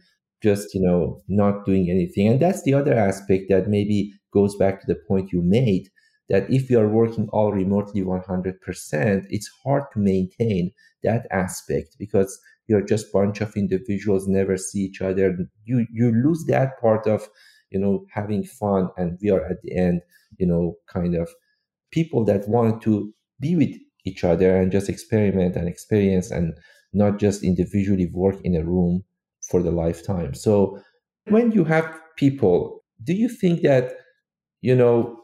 just 0.43 0.73
you 0.73 0.81
know 0.81 1.21
not 1.27 1.65
doing 1.65 1.89
anything. 1.89 2.27
And 2.27 2.39
that's 2.41 2.63
the 2.63 2.73
other 2.73 2.93
aspect 2.93 3.45
that 3.49 3.67
maybe 3.69 4.13
goes 4.33 4.55
back 4.55 4.81
to 4.81 4.87
the 4.87 4.99
point 5.07 5.31
you 5.31 5.41
made 5.41 5.89
that 6.29 6.49
if 6.49 6.69
you 6.69 6.79
are 6.79 6.87
working 6.89 7.27
all 7.31 7.51
remotely 7.51 8.01
100% 8.01 9.25
it's 9.29 9.49
hard 9.63 9.83
to 9.93 9.99
maintain 9.99 10.71
that 11.03 11.27
aspect 11.31 11.95
because 11.99 12.39
you're 12.67 12.81
just 12.81 13.11
bunch 13.13 13.41
of 13.41 13.55
individuals 13.55 14.27
never 14.27 14.57
see 14.57 14.79
each 14.79 15.01
other. 15.01 15.37
You 15.65 15.85
you 15.91 16.11
lose 16.11 16.45
that 16.47 16.79
part 16.79 17.05
of 17.07 17.27
you 17.71 17.79
know 17.79 18.05
having 18.11 18.43
fun 18.43 18.89
and 18.97 19.17
we 19.21 19.29
are 19.29 19.45
at 19.45 19.61
the 19.61 19.75
end 19.75 20.01
you 20.37 20.47
know 20.47 20.75
kind 20.87 21.15
of 21.15 21.29
people 21.91 22.23
that 22.25 22.47
want 22.47 22.81
to 22.83 23.13
be 23.39 23.55
with 23.55 23.75
each 24.05 24.23
other 24.23 24.55
and 24.57 24.71
just 24.71 24.89
experiment 24.89 25.55
and 25.55 25.67
experience 25.67 26.31
and 26.31 26.53
not 26.93 27.19
just 27.19 27.43
individually 27.43 28.07
work 28.13 28.35
in 28.43 28.55
a 28.55 28.63
room 28.63 29.03
for 29.49 29.61
the 29.61 29.71
lifetime. 29.71 30.33
So 30.33 30.79
when 31.27 31.51
you 31.51 31.63
have 31.65 31.99
people 32.17 32.83
do 33.03 33.13
you 33.13 33.27
think 33.27 33.61
that 33.61 33.93
you 34.61 34.75
know 34.75 35.19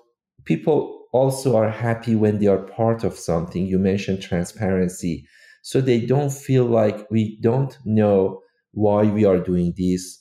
people 0.46 1.08
also 1.12 1.56
are 1.56 1.70
happy 1.70 2.16
when 2.16 2.40
they 2.40 2.48
are 2.48 2.64
part 2.64 3.04
of 3.04 3.18
something. 3.18 3.66
You 3.66 3.80
mentioned 3.80 4.22
transparency. 4.22 5.28
So 5.62 5.82
they 5.82 6.06
don't 6.06 6.32
feel 6.32 6.66
like 6.66 7.10
we 7.12 7.38
don't 7.42 7.78
know 7.86 8.42
why 8.72 9.04
we 9.04 9.26
are 9.26 9.40
doing 9.40 9.74
this. 9.78 10.20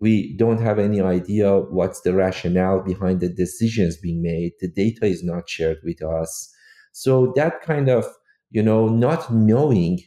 We 0.00 0.36
don't 0.36 0.60
have 0.60 0.78
any 0.78 1.00
idea 1.00 1.58
what's 1.58 2.00
the 2.00 2.14
rationale 2.14 2.80
behind 2.82 3.20
the 3.20 3.28
decisions 3.28 3.98
being 3.98 4.22
made. 4.22 4.52
The 4.60 4.68
data 4.68 5.06
is 5.06 5.22
not 5.22 5.48
shared 5.48 5.78
with 5.84 6.02
us. 6.02 6.50
So 6.92 7.32
that 7.36 7.60
kind 7.62 7.88
of 7.88 8.06
you 8.50 8.62
know 8.62 8.88
not 8.88 9.32
knowing 9.32 10.00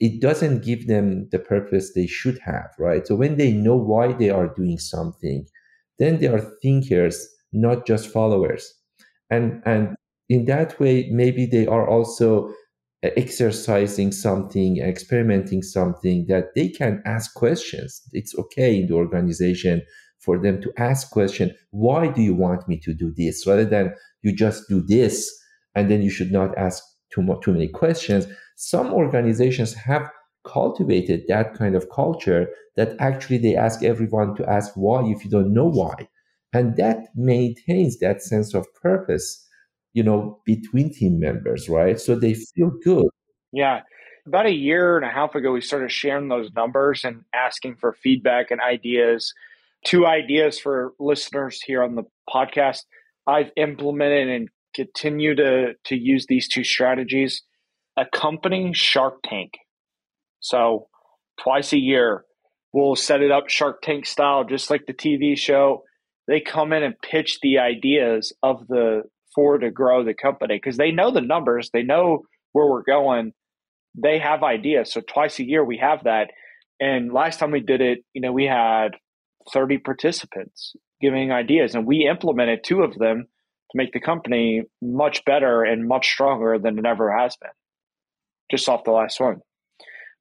it 0.00 0.20
doesn't 0.20 0.64
give 0.64 0.86
them 0.88 1.28
the 1.30 1.38
purpose 1.38 1.92
they 1.94 2.06
should 2.06 2.38
have 2.40 2.70
right? 2.78 3.06
So 3.06 3.14
when 3.16 3.36
they 3.36 3.52
know 3.52 3.76
why 3.76 4.12
they 4.12 4.30
are 4.30 4.48
doing 4.54 4.78
something 4.78 5.46
then 5.98 6.18
they 6.20 6.28
are 6.28 6.40
thinkers 6.62 7.28
not 7.52 7.86
just 7.86 8.08
followers 8.08 8.74
and 9.32 9.62
and 9.64 9.96
in 10.28 10.44
that 10.46 10.78
way 10.80 11.08
maybe 11.10 11.46
they 11.46 11.66
are 11.66 11.88
also 11.88 12.52
exercising 13.02 14.12
something, 14.12 14.78
experimenting 14.78 15.62
something 15.62 16.26
that 16.28 16.54
they 16.54 16.68
can 16.68 17.02
ask 17.04 17.34
questions. 17.34 18.00
It's 18.12 18.36
okay 18.38 18.78
in 18.80 18.86
the 18.86 18.94
organization 18.94 19.82
for 20.20 20.38
them 20.38 20.62
to 20.62 20.72
ask 20.76 21.10
question, 21.10 21.52
why 21.70 22.06
do 22.08 22.22
you 22.22 22.34
want 22.34 22.68
me 22.68 22.78
to 22.78 22.94
do 22.94 23.12
this? 23.16 23.46
Rather 23.46 23.64
than 23.64 23.92
you 24.22 24.34
just 24.34 24.68
do 24.68 24.80
this 24.80 25.28
and 25.74 25.90
then 25.90 26.00
you 26.02 26.10
should 26.10 26.30
not 26.30 26.56
ask 26.56 26.82
too 27.12 27.22
much, 27.22 27.40
too 27.42 27.52
many 27.52 27.68
questions. 27.68 28.26
Some 28.56 28.92
organizations 28.92 29.74
have 29.74 30.08
cultivated 30.44 31.22
that 31.28 31.54
kind 31.54 31.74
of 31.74 31.90
culture 31.90 32.48
that 32.76 32.94
actually 33.00 33.38
they 33.38 33.56
ask 33.56 33.82
everyone 33.82 34.34
to 34.36 34.48
ask 34.48 34.72
why 34.74 35.02
if 35.06 35.24
you 35.24 35.30
don't 35.30 35.52
know 35.52 35.68
why. 35.68 36.08
And 36.52 36.76
that 36.76 37.08
maintains 37.14 37.98
that 38.00 38.22
sense 38.22 38.54
of 38.54 38.66
purpose 38.74 39.48
you 39.92 40.02
know, 40.02 40.40
between 40.44 40.92
team 40.92 41.18
members, 41.18 41.68
right? 41.68 42.00
So 42.00 42.14
they 42.14 42.34
feel 42.34 42.70
good. 42.82 43.08
Yeah. 43.52 43.80
About 44.26 44.46
a 44.46 44.54
year 44.54 44.96
and 44.96 45.04
a 45.04 45.10
half 45.10 45.34
ago, 45.34 45.52
we 45.52 45.60
started 45.60 45.90
sharing 45.90 46.28
those 46.28 46.50
numbers 46.54 47.04
and 47.04 47.22
asking 47.34 47.76
for 47.76 47.92
feedback 47.92 48.50
and 48.50 48.60
ideas. 48.60 49.34
Two 49.84 50.06
ideas 50.06 50.58
for 50.58 50.92
listeners 50.98 51.60
here 51.60 51.82
on 51.82 51.96
the 51.96 52.04
podcast. 52.32 52.84
I've 53.26 53.50
implemented 53.56 54.28
and 54.28 54.48
continue 54.74 55.34
to, 55.34 55.74
to 55.84 55.96
use 55.96 56.26
these 56.28 56.48
two 56.48 56.64
strategies. 56.64 57.42
Accompanying 57.96 58.72
Shark 58.72 59.16
Tank. 59.24 59.52
So 60.40 60.88
twice 61.38 61.72
a 61.72 61.78
year, 61.78 62.24
we'll 62.72 62.96
set 62.96 63.22
it 63.22 63.30
up 63.30 63.48
Shark 63.48 63.82
Tank 63.82 64.06
style, 64.06 64.44
just 64.44 64.70
like 64.70 64.86
the 64.86 64.94
TV 64.94 65.36
show. 65.36 65.82
They 66.28 66.40
come 66.40 66.72
in 66.72 66.82
and 66.82 66.94
pitch 67.00 67.38
the 67.42 67.58
ideas 67.58 68.32
of 68.42 68.66
the 68.68 69.02
for 69.34 69.58
to 69.58 69.70
grow 69.70 70.04
the 70.04 70.14
company 70.14 70.56
because 70.56 70.76
they 70.76 70.90
know 70.90 71.10
the 71.10 71.20
numbers, 71.20 71.70
they 71.72 71.82
know 71.82 72.22
where 72.52 72.66
we're 72.66 72.82
going, 72.82 73.32
they 73.94 74.18
have 74.18 74.42
ideas. 74.42 74.92
So 74.92 75.00
twice 75.00 75.38
a 75.38 75.44
year 75.44 75.64
we 75.64 75.78
have 75.78 76.04
that. 76.04 76.30
And 76.80 77.12
last 77.12 77.38
time 77.38 77.50
we 77.50 77.60
did 77.60 77.80
it, 77.80 78.04
you 78.12 78.20
know, 78.20 78.32
we 78.32 78.44
had 78.44 78.90
30 79.52 79.78
participants 79.78 80.74
giving 81.00 81.32
ideas 81.32 81.74
and 81.74 81.86
we 81.86 82.08
implemented 82.08 82.60
two 82.62 82.82
of 82.82 82.96
them 82.98 83.26
to 83.72 83.78
make 83.78 83.92
the 83.92 84.00
company 84.00 84.62
much 84.80 85.24
better 85.24 85.62
and 85.62 85.88
much 85.88 86.08
stronger 86.08 86.58
than 86.58 86.78
it 86.78 86.86
ever 86.86 87.16
has 87.16 87.36
been. 87.36 87.50
Just 88.50 88.68
off 88.68 88.84
the 88.84 88.90
last 88.90 89.18
one. 89.18 89.40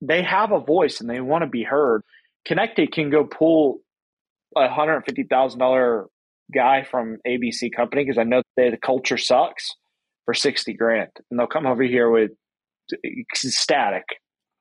They 0.01 0.23
have 0.23 0.51
a 0.51 0.59
voice 0.59 1.01
and 1.01 1.09
they 1.09 1.21
want 1.21 1.43
to 1.43 1.49
be 1.49 1.63
heard. 1.63 2.01
Kennected 2.45 2.91
can 2.91 3.09
go 3.11 3.25
pull 3.25 3.81
a 4.57 4.69
hundred 4.69 5.01
fifty 5.05 5.23
thousand 5.23 5.59
dollar 5.59 6.07
guy 6.53 6.83
from 6.83 7.17
ABC 7.27 7.69
company 7.75 8.03
because 8.03 8.17
I 8.17 8.23
know 8.23 8.41
they, 8.57 8.69
the 8.69 8.77
culture 8.77 9.17
sucks. 9.17 9.69
for 10.25 10.33
60 10.33 10.73
grand 10.73 11.09
and 11.29 11.39
they'll 11.39 11.47
come 11.47 11.65
over 11.65 11.83
here 11.83 12.09
with 12.09 12.31
ecstatic. 13.05 14.03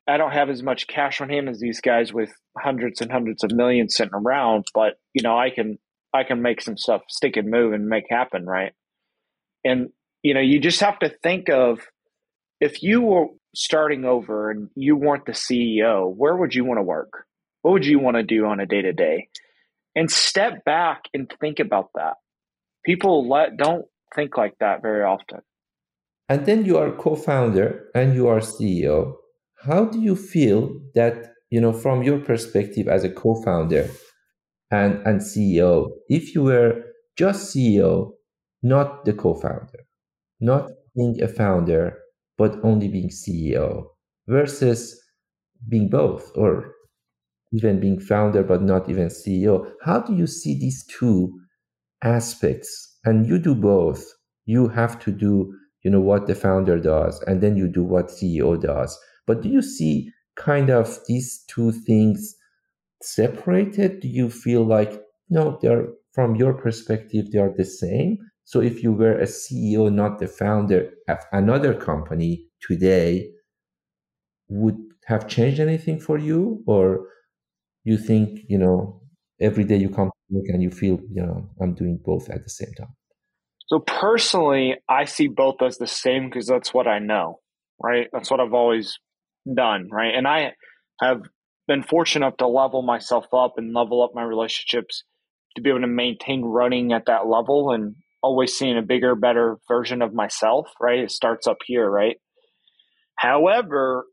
I 0.09 0.17
don't 0.17 0.33
have 0.33 0.51
as 0.51 0.63
much 0.63 0.87
cash 0.87 1.21
on 1.21 1.29
hand 1.29 1.49
as 1.49 1.61
these 1.61 1.81
guys 1.81 2.13
with 2.13 2.33
hundreds 2.59 3.01
and 3.01 3.11
hundreds 3.13 3.45
of 3.45 3.53
millions 3.53 3.97
sitting 3.97 4.15
around, 4.15 4.65
but 4.75 4.95
you 5.15 5.23
know, 5.23 5.39
I 5.39 5.51
can 5.51 5.79
I 6.13 6.25
can 6.25 6.43
make 6.43 6.61
some 6.61 6.77
stuff 6.77 7.03
stick 7.09 7.37
and 7.37 7.51
move 7.51 7.73
and 7.73 7.87
make 7.89 8.05
happen, 8.11 8.47
right? 8.47 8.73
And 9.65 9.89
you 10.23 10.35
know, 10.35 10.41
you 10.41 10.61
just 10.61 10.81
have 10.81 10.99
to 11.01 11.13
think 11.23 11.49
of 11.49 11.81
if 12.61 12.83
you 12.83 13.03
were 13.03 13.27
starting 13.55 14.05
over 14.05 14.51
and 14.51 14.69
you 14.75 14.97
weren't 14.97 15.27
the 15.27 15.33
CEO, 15.33 16.13
where 16.15 16.37
would 16.37 16.55
you 16.55 16.65
want 16.65 16.79
to 16.79 16.83
work? 16.83 17.25
What 17.63 17.73
would 17.73 17.87
you 17.87 17.99
want 17.99 18.17
to 18.17 18.23
do 18.23 18.47
on 18.47 18.61
a 18.61 18.67
day 18.67 18.83
to 18.83 18.93
day? 18.93 19.29
And 19.97 20.11
step 20.11 20.65
back 20.65 21.03
and 21.13 21.33
think 21.41 21.59
about 21.59 21.91
that. 21.95 22.15
People 22.85 23.29
let 23.29 23.57
don't 23.57 23.87
think 24.15 24.37
like 24.37 24.55
that 24.61 24.83
very 24.83 25.03
often. 25.03 25.41
And 26.29 26.47
then 26.47 26.65
you 26.65 26.79
are 26.79 26.93
co-founder 26.93 27.87
and 27.95 28.15
you 28.15 28.29
are 28.29 28.39
CEO. 28.39 29.17
How 29.65 29.87
do 29.87 30.01
you 30.01 30.15
feel 30.15 30.81
that, 30.95 31.33
you 31.51 31.61
know, 31.61 31.73
from 31.73 32.03
your 32.03 32.21
perspective 32.21 32.87
as 32.87 33.03
a 33.05 33.11
co-founder 33.11 33.91
and, 34.71 35.05
and 35.05 35.21
CEO, 35.21 35.91
if 36.09 36.35
you 36.35 36.45
were 36.45 36.85
just 37.17 37.55
CEO, 37.55 38.13
not 38.63 39.05
the 39.05 39.13
co-founder, 39.13 39.81
not 40.39 40.71
being 40.95 41.21
a 41.23 41.29
founder, 41.29 41.99
but 42.39 42.57
only 42.63 42.89
being 42.89 43.11
CEO 43.11 43.87
versus 44.29 44.99
being 45.69 45.89
both 45.89 46.31
or 46.37 46.73
even 47.53 47.81
being 47.81 47.99
founder 48.01 48.43
but 48.43 48.63
not 48.63 48.89
even 48.89 49.09
CEO. 49.09 49.71
How 49.83 50.01
do 50.01 50.15
you 50.15 50.27
see 50.27 50.59
these 50.59 50.85
two 50.87 51.39
aspects? 52.03 52.99
And 53.05 53.27
you 53.27 53.39
do 53.39 53.55
both. 53.55 54.05
You 54.47 54.69
have 54.69 54.99
to 55.01 55.13
do, 55.13 55.55
you 55.83 55.91
know, 55.91 56.01
what 56.01 56.27
the 56.27 56.35
founder 56.35 56.79
does, 56.79 57.23
and 57.23 57.41
then 57.41 57.57
you 57.57 57.69
do 57.69 57.83
what 57.83 58.09
CEO 58.09 58.61
does. 58.61 58.99
But 59.27 59.43
do 59.43 59.49
you 59.49 59.63
see 59.63 60.11
kind 60.37 60.71
of 60.71 60.99
these 61.07 61.45
two 61.49 61.73
things 61.73 62.35
separated? 63.03 64.01
Do 64.01 64.09
you 64.09 64.31
feel 64.31 64.65
like 64.65 65.01
no, 65.29 65.59
they're 65.63 65.87
from 66.13 66.35
your 66.35 66.53
perspective, 66.55 67.31
they 67.31 67.39
are 67.39 67.55
the 67.57 67.65
same? 67.65 68.19
So 68.45 68.61
if 68.61 68.83
you 68.83 68.93
were 68.93 69.17
a 69.17 69.27
CEO, 69.27 69.93
not 69.93 70.19
the 70.19 70.27
founder 70.27 70.91
of 71.09 71.19
another 71.33 71.73
company 71.73 72.47
today, 72.61 73.31
would 74.49 74.77
have 75.07 75.29
changed 75.29 75.61
anything 75.61 76.01
for 76.01 76.19
you? 76.19 76.63
Or 76.67 77.07
you 77.85 77.97
think, 77.97 78.41
you 78.49 78.59
know, 78.59 79.03
every 79.41 79.65
day 79.65 79.77
you 79.77 79.89
come 79.89 80.09
to 80.09 80.37
work 80.37 80.47
and 80.49 80.63
you 80.63 80.71
feel, 80.71 81.01
you 81.13 81.25
know, 81.25 81.49
I'm 81.61 81.75
doing 81.75 81.99
both 82.05 82.29
at 82.31 82.45
the 82.45 82.51
same 82.51 82.73
time? 82.77 82.95
So 83.69 83.79
personally, 83.79 84.77
I 84.89 85.05
see 85.05 85.29
both 85.29 85.63
as 85.63 85.79
the 85.79 85.87
same 85.87 86.29
because 86.29 86.47
that's 86.47 86.75
what 86.75 86.89
I 86.89 86.99
know, 86.99 87.39
right? 87.83 88.09
That's 88.13 88.31
what 88.31 88.41
I've 88.41 88.53
always 88.53 88.99
done, 89.53 89.89
right? 89.93 90.15
And 90.15 90.27
I 90.27 90.53
have 91.01 91.23
been 91.69 91.85
fortunate 91.85 92.27
enough 92.27 92.37
to 92.39 92.49
level 92.49 92.83
myself 92.83 93.27
up 93.33 93.55
and 93.57 93.73
level 93.73 94.03
up 94.03 94.11
my 94.13 94.25
relationships 94.25 95.05
to 95.55 95.63
be 95.63 95.71
able 95.71 95.81
to 95.81 95.87
maintain 95.87 96.43
running 96.43 96.93
at 96.93 97.07
that 97.07 97.29
level 97.29 97.71
and 97.71 97.95
always 98.23 98.57
seeing 98.59 98.77
a 98.77 98.83
bigger, 98.83 99.15
better 99.15 99.59
version 99.69 100.03
of 100.03 100.13
myself, 100.13 100.67
right? 100.81 100.99
It 100.99 101.13
starts 101.13 101.47
up 101.47 101.59
here, 101.65 101.89
right? 101.89 102.17
However, 103.17 104.05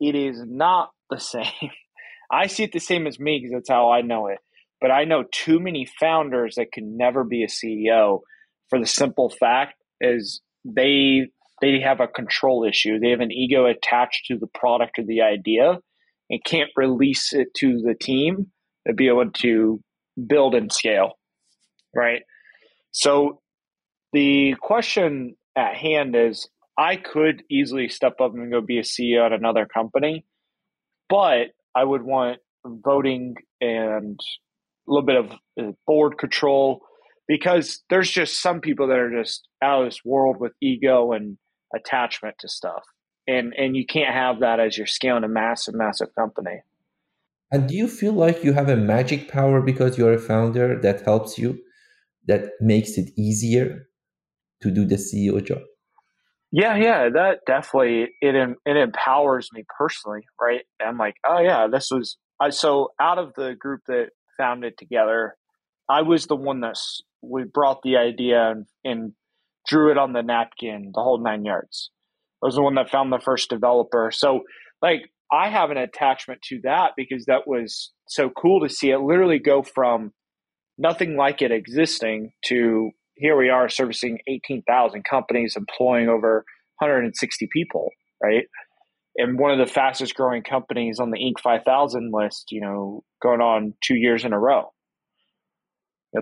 it 0.00 0.14
is 0.14 0.40
not 0.46 0.90
the 1.10 1.18
same. 1.18 1.70
I 2.30 2.46
see 2.46 2.64
it 2.64 2.72
the 2.72 2.80
same 2.80 3.06
as 3.06 3.18
me 3.18 3.38
because 3.38 3.52
that's 3.52 3.70
how 3.70 3.90
I 3.90 4.02
know 4.02 4.28
it. 4.28 4.38
But 4.80 4.90
I 4.90 5.04
know 5.04 5.24
too 5.30 5.60
many 5.60 5.86
founders 5.98 6.54
that 6.56 6.72
can 6.72 6.96
never 6.96 7.24
be 7.24 7.42
a 7.42 7.48
CEO 7.48 8.20
for 8.70 8.78
the 8.78 8.86
simple 8.86 9.28
fact 9.28 9.74
is 10.00 10.40
they 10.64 11.26
they 11.60 11.80
have 11.80 12.00
a 12.00 12.08
control 12.08 12.64
issue. 12.64 12.98
They 12.98 13.10
have 13.10 13.20
an 13.20 13.32
ego 13.32 13.66
attached 13.66 14.26
to 14.26 14.38
the 14.38 14.46
product 14.46 14.98
or 14.98 15.04
the 15.04 15.20
idea 15.20 15.78
and 16.30 16.44
can't 16.44 16.70
release 16.76 17.32
it 17.34 17.48
to 17.58 17.82
the 17.82 17.94
team 17.94 18.46
to 18.86 18.94
be 18.94 19.08
able 19.08 19.30
to 19.30 19.82
build 20.26 20.54
and 20.54 20.72
scale. 20.72 21.18
Right. 21.94 22.22
So 22.92 23.40
the 24.12 24.54
question 24.60 25.36
at 25.56 25.76
hand 25.76 26.16
is 26.16 26.48
I 26.78 26.96
could 26.96 27.42
easily 27.50 27.88
step 27.88 28.20
up 28.22 28.32
and 28.32 28.50
go 28.50 28.60
be 28.60 28.78
a 28.78 28.82
CEO 28.82 29.26
at 29.26 29.32
another 29.32 29.66
company, 29.66 30.24
but 31.08 31.48
I 31.74 31.84
would 31.84 32.02
want 32.02 32.38
voting 32.64 33.34
and 33.60 34.18
a 34.88 34.90
little 34.90 35.06
bit 35.06 35.16
of 35.16 35.32
uh, 35.60 35.72
board 35.86 36.18
control 36.18 36.82
because 37.28 37.82
there's 37.90 38.10
just 38.10 38.42
some 38.42 38.60
people 38.60 38.88
that 38.88 38.98
are 38.98 39.22
just 39.22 39.46
out 39.62 39.82
of 39.82 39.86
this 39.86 40.00
world 40.04 40.36
with 40.38 40.52
ego 40.60 41.12
and 41.12 41.38
attachment 41.74 42.36
to 42.40 42.48
stuff. 42.48 42.82
And 43.28 43.52
and 43.56 43.76
you 43.76 43.86
can't 43.86 44.12
have 44.12 44.40
that 44.40 44.58
as 44.58 44.76
you're 44.76 44.86
scaling 44.86 45.24
a 45.24 45.28
massive, 45.28 45.74
massive 45.74 46.08
company. 46.18 46.62
And 47.52 47.68
do 47.68 47.74
you 47.74 47.88
feel 47.88 48.12
like 48.12 48.44
you 48.44 48.52
have 48.52 48.68
a 48.68 48.76
magic 48.76 49.28
power 49.28 49.60
because 49.60 49.98
you're 49.98 50.14
a 50.14 50.18
founder 50.18 50.80
that 50.80 51.02
helps 51.02 51.36
you, 51.36 51.58
that 52.26 52.50
makes 52.60 52.96
it 52.96 53.10
easier 53.16 53.88
to 54.62 54.70
do 54.70 54.84
the 54.84 54.96
CEO 54.96 55.44
job? 55.44 55.62
Yeah, 56.52 56.76
yeah, 56.76 57.08
that 57.10 57.40
definitely 57.46 58.08
it 58.20 58.34
it 58.34 58.76
empowers 58.76 59.48
me 59.52 59.64
personally, 59.78 60.22
right? 60.40 60.62
I'm 60.84 60.98
like, 60.98 61.14
oh 61.26 61.40
yeah, 61.40 61.68
this 61.70 61.88
was 61.90 62.16
I 62.40 62.50
so 62.50 62.90
out 63.00 63.18
of 63.18 63.32
the 63.36 63.54
group 63.58 63.82
that 63.86 64.08
founded 64.36 64.72
it 64.72 64.78
together, 64.78 65.36
I 65.88 66.02
was 66.02 66.26
the 66.26 66.36
one 66.36 66.60
that 66.60 66.76
we 67.22 67.44
brought 67.44 67.82
the 67.82 67.96
idea 67.98 68.50
and, 68.50 68.66
and 68.84 69.12
drew 69.68 69.92
it 69.92 69.98
on 69.98 70.12
the 70.12 70.22
napkin, 70.22 70.90
the 70.94 71.02
whole 71.02 71.22
nine 71.22 71.44
yards. 71.44 71.90
I 72.42 72.46
was 72.46 72.56
the 72.56 72.62
one 72.62 72.74
that 72.76 72.90
found 72.90 73.12
the 73.12 73.20
first 73.20 73.50
developer. 73.50 74.10
So 74.12 74.40
like 74.82 75.02
I 75.32 75.50
have 75.50 75.70
an 75.70 75.76
attachment 75.76 76.42
to 76.48 76.60
that 76.64 76.92
because 76.96 77.26
that 77.26 77.46
was 77.46 77.92
so 78.08 78.28
cool 78.30 78.60
to 78.62 78.68
see 78.74 78.90
it 78.90 78.98
literally 78.98 79.38
go 79.38 79.62
from 79.62 80.12
nothing 80.78 81.16
like 81.16 81.42
it 81.42 81.52
existing 81.52 82.32
to 82.46 82.90
here 83.20 83.36
we 83.36 83.50
are 83.50 83.68
servicing 83.68 84.18
18,000 84.26 85.04
companies, 85.04 85.54
employing 85.56 86.08
over 86.08 86.44
160 86.78 87.48
people, 87.52 87.90
right? 88.22 88.44
And 89.16 89.38
one 89.38 89.50
of 89.50 89.58
the 89.58 89.72
fastest 89.72 90.14
growing 90.14 90.42
companies 90.42 90.98
on 90.98 91.10
the 91.10 91.18
Inc. 91.18 91.40
5000 91.40 92.10
list, 92.12 92.46
you 92.50 92.60
know, 92.60 93.04
going 93.22 93.40
on 93.40 93.74
two 93.82 93.96
years 93.96 94.24
in 94.24 94.32
a 94.32 94.38
row, 94.38 94.72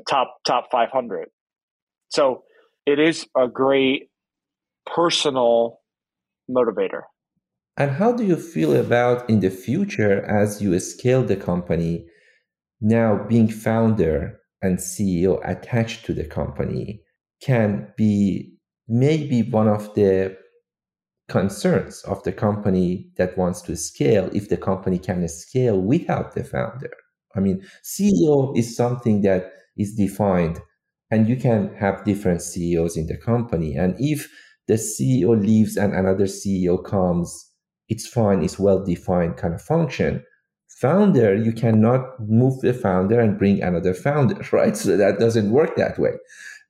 top 0.08 0.38
top 0.44 0.68
500. 0.72 1.28
So 2.08 2.42
it 2.84 2.98
is 2.98 3.26
a 3.36 3.46
great 3.46 4.10
personal 4.86 5.80
motivator. 6.50 7.02
And 7.76 7.92
how 7.92 8.10
do 8.10 8.24
you 8.24 8.36
feel 8.36 8.74
about 8.74 9.30
in 9.30 9.38
the 9.38 9.50
future 9.50 10.24
as 10.24 10.60
you 10.60 10.76
scale 10.80 11.22
the 11.22 11.36
company, 11.36 12.06
now 12.80 13.24
being 13.28 13.48
founder 13.48 14.37
and 14.62 14.78
CEO 14.78 15.40
attached 15.44 16.04
to 16.06 16.12
the 16.12 16.24
company 16.24 17.02
can 17.40 17.92
be 17.96 18.54
maybe 18.88 19.42
one 19.42 19.68
of 19.68 19.94
the 19.94 20.36
concerns 21.28 22.02
of 22.04 22.22
the 22.22 22.32
company 22.32 23.10
that 23.16 23.36
wants 23.36 23.60
to 23.62 23.76
scale 23.76 24.30
if 24.32 24.48
the 24.48 24.56
company 24.56 24.98
can 24.98 25.26
scale 25.28 25.80
without 25.80 26.34
the 26.34 26.42
founder. 26.42 26.90
I 27.36 27.40
mean, 27.40 27.62
CEO 27.84 28.56
is 28.56 28.74
something 28.74 29.22
that 29.22 29.52
is 29.76 29.94
defined 29.94 30.58
and 31.10 31.28
you 31.28 31.36
can 31.36 31.74
have 31.74 32.04
different 32.04 32.42
CEOs 32.42 32.96
in 32.96 33.06
the 33.06 33.16
company. 33.16 33.76
And 33.76 33.94
if 33.98 34.30
the 34.66 34.74
CEO 34.74 35.40
leaves 35.40 35.76
and 35.76 35.94
another 35.94 36.24
CEO 36.24 36.82
comes, 36.82 37.50
it's 37.88 38.06
fine, 38.06 38.42
it's 38.42 38.58
well 38.58 38.84
defined 38.84 39.36
kind 39.36 39.54
of 39.54 39.62
function 39.62 40.24
founder, 40.80 41.34
you 41.34 41.52
cannot 41.52 42.20
move 42.20 42.60
the 42.60 42.72
founder 42.72 43.18
and 43.20 43.38
bring 43.38 43.62
another 43.62 43.94
founder, 43.94 44.40
right? 44.52 44.76
So 44.76 44.96
that 44.96 45.18
doesn't 45.18 45.50
work 45.50 45.76
that 45.76 45.98
way. 45.98 46.12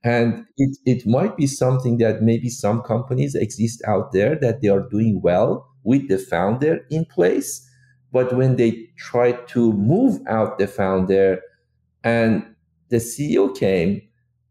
And 0.04 0.46
it, 0.56 0.78
it 0.86 1.06
might 1.06 1.36
be 1.36 1.46
something 1.46 1.98
that 1.98 2.22
maybe 2.22 2.48
some 2.48 2.82
companies 2.82 3.34
exist 3.34 3.82
out 3.86 4.12
there 4.12 4.36
that 4.36 4.62
they 4.62 4.68
are 4.68 4.88
doing 4.88 5.20
well 5.22 5.68
with 5.82 6.08
the 6.08 6.18
founder 6.18 6.86
in 6.90 7.04
place. 7.04 7.68
But 8.12 8.34
when 8.34 8.56
they 8.56 8.88
try 8.96 9.32
to 9.32 9.72
move 9.72 10.20
out 10.28 10.58
the 10.58 10.66
founder 10.66 11.40
and 12.04 12.44
the 12.90 12.96
CEO 12.96 13.54
came 13.54 14.00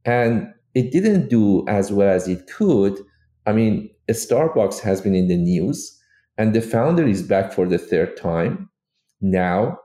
and 0.05 0.53
it 0.75 0.91
didn't 0.91 1.29
do 1.29 1.65
as 1.67 1.91
well 1.91 2.13
as 2.13 2.27
it 2.27 2.45
could, 2.47 2.99
I 3.45 3.53
mean, 3.53 3.89
Starbucks 4.09 4.79
has 4.81 5.01
been 5.01 5.15
in 5.15 5.27
the 5.27 5.37
news 5.37 5.97
and 6.37 6.53
the 6.53 6.61
founder 6.61 7.07
is 7.07 7.23
back 7.23 7.51
for 7.51 7.65
the 7.65 7.79
third 7.79 8.17
time 8.17 8.69
now? 9.21 9.77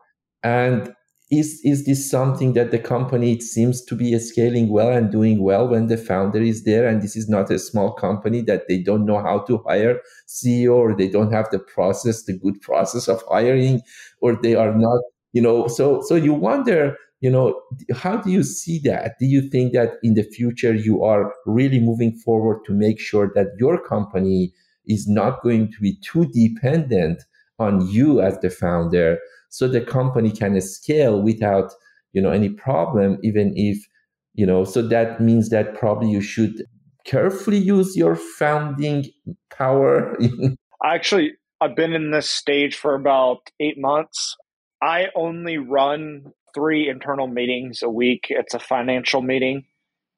And 0.43 0.95
is, 1.31 1.61
is 1.65 1.87
this 1.87 2.11
something 2.11 2.53
that 2.53 2.71
the 2.71 2.79
company 2.79 3.41
seems 3.41 3.83
to 3.87 3.95
be 3.95 4.19
scaling 4.19 4.69
well 4.69 4.91
and 4.91 5.11
doing 5.11 5.43
well 5.43 5.67
when 5.67 5.87
the 5.87 5.97
founder 5.97 6.43
is 6.43 6.65
there? 6.65 6.87
And 6.87 7.01
this 7.01 7.17
is 7.17 7.29
not 7.29 7.51
a 7.51 7.59
small 7.59 7.93
company 7.93 8.43
that 8.43 8.69
they 8.69 8.79
don't 8.79 9.07
know 9.07 9.23
how 9.23 9.41
to 9.41 9.63
hire 9.67 10.01
CEO 10.29 10.75
or 10.75 10.95
they 10.95 11.09
don't 11.09 11.33
have 11.33 11.49
the 11.51 11.59
process, 11.59 12.25
the 12.25 12.37
good 12.37 12.61
process 12.61 13.09
of 13.09 13.23
hiring, 13.31 13.81
or 14.21 14.37
they 14.43 14.55
are 14.55 14.75
not, 14.75 15.01
you 15.33 15.41
know, 15.41 15.69
so, 15.69 16.03
so 16.03 16.15
you 16.17 16.35
wonder 16.35 16.97
you 17.23 17.31
know, 17.31 17.63
how 17.95 18.17
do 18.17 18.31
you 18.31 18.43
see 18.43 18.81
that? 18.81 19.13
Do 19.21 19.27
you 19.27 19.49
think 19.49 19.73
that 19.75 19.93
in 20.03 20.15
the 20.15 20.25
future 20.25 20.75
you 20.75 21.05
are 21.05 21.33
really 21.47 21.79
moving 21.79 22.17
forward 22.19 22.65
to 22.67 22.73
make 22.73 22.99
sure 22.99 23.31
that 23.37 23.47
your 23.59 23.81
company 23.81 24.53
is 24.89 25.07
not 25.07 25.41
going 25.41 25.71
to 25.71 25.81
be 25.81 25.97
too 26.03 26.27
dependent 26.27 27.23
on 27.59 27.87
you 27.89 28.21
as 28.21 28.39
the 28.41 28.51
founder 28.51 29.19
so 29.53 29.69
the 29.69 29.83
company 29.83 30.31
can 30.31 30.59
scale 30.63 31.21
without, 31.21 31.73
you 32.15 32.23
know, 32.23 32.31
any 32.31 32.49
problem, 32.49 33.19
even 33.23 33.53
if, 33.55 33.87
you 34.33 34.47
know, 34.47 34.65
so 34.65 34.81
that 34.81 35.21
means 35.21 35.51
that 35.51 35.75
probably 35.75 36.09
you 36.09 36.23
should 36.23 36.65
carefully 37.05 37.59
use 37.59 37.95
your 37.95 38.17
founding 38.17 39.05
power. 39.51 40.17
Actually, 40.85 41.33
I've 41.61 41.77
been 41.77 41.93
in 41.93 42.13
this 42.13 42.31
stage 42.31 42.77
for 42.77 42.95
about 42.95 43.41
eight 43.61 43.79
months. 43.79 44.37
I 44.83 45.09
only 45.15 45.59
run 45.59 46.33
three 46.55 46.89
internal 46.89 47.27
meetings 47.27 47.83
a 47.83 47.91
week. 47.91 48.29
It's 48.31 48.55
a 48.55 48.59
financial 48.59 49.21
meeting, 49.21 49.65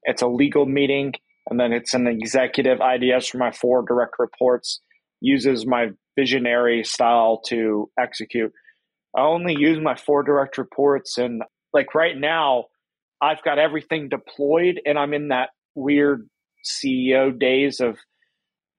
it's 0.05 0.23
a 0.23 0.29
legal 0.29 0.65
meeting, 0.65 1.13
and 1.51 1.59
then 1.59 1.73
it's 1.73 1.93
an 1.93 2.07
executive 2.07 2.79
IDS 2.81 3.27
for 3.27 3.39
my 3.39 3.51
four 3.51 3.83
direct 3.83 4.15
reports. 4.21 4.81
Uses 5.21 5.67
my 5.67 5.89
visionary 6.17 6.85
style 6.85 7.41
to 7.47 7.91
execute. 7.99 8.53
I 9.17 9.23
only 9.23 9.55
use 9.57 9.81
my 9.81 9.97
four 9.97 10.23
direct 10.23 10.59
reports, 10.59 11.19
and 11.19 11.43
like 11.73 11.95
right 11.95 12.17
now, 12.17 12.65
I've 13.21 13.43
got 13.43 13.59
everything 13.59 14.09
deployed, 14.09 14.81
and 14.85 14.99
I'm 14.99 15.15
in 15.15 15.29
that 15.29 15.51
weird 15.75 16.29
CEO 16.65 17.39
days 17.39 17.81
of 17.81 17.99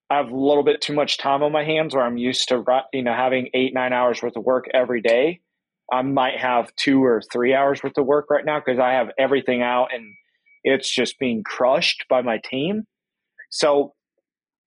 I 0.10 0.17
have 0.17 0.30
a 0.30 0.38
little 0.38 0.63
bit 0.63 0.82
too 0.82 0.93
much 0.93 1.17
time 1.17 1.41
on 1.41 1.52
my 1.52 1.63
hands 1.63 1.95
where 1.95 2.04
I'm 2.04 2.17
used 2.17 2.50
to 2.50 2.63
you 2.93 3.04
know 3.04 3.13
having 3.13 3.50
eight 3.54 3.74
nine 3.74 3.93
hours 3.93 4.21
worth 4.21 4.36
of 4.36 4.43
work 4.43 4.65
every 4.74 5.02
day 5.02 5.41
I 5.91 6.02
might 6.02 6.38
have 6.38 6.76
two 6.76 7.04
or 7.04 7.21
three 7.32 7.54
hours 7.54 7.84
worth 7.84 7.98
of 7.98 8.06
work 8.06 8.30
right 8.30 8.45
now 8.45 8.60
because 8.60 8.80
I 8.80 8.93
have 8.93 9.10
everything 9.19 9.62
out 9.62 9.89
and 9.93 10.04
it's 10.63 10.89
just 10.89 11.19
being 11.19 11.43
crushed 11.43 12.06
by 12.10 12.21
my 12.21 12.39
team. 12.43 12.84
So 13.52 13.93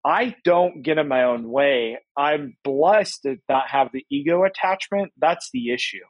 I 0.05 0.37
don't 0.45 0.83
get 0.83 0.99
in 0.99 1.09
my 1.09 1.25
own 1.25 1.49
way. 1.49 1.99
I'm 2.17 2.57
blessed 2.65 3.23
to 3.23 3.37
not 3.49 3.69
have 3.69 3.89
the 3.93 4.07
ego 4.11 4.45
attachment. 4.45 5.13
That's 5.19 5.51
the 5.53 5.73
issue. 5.73 6.05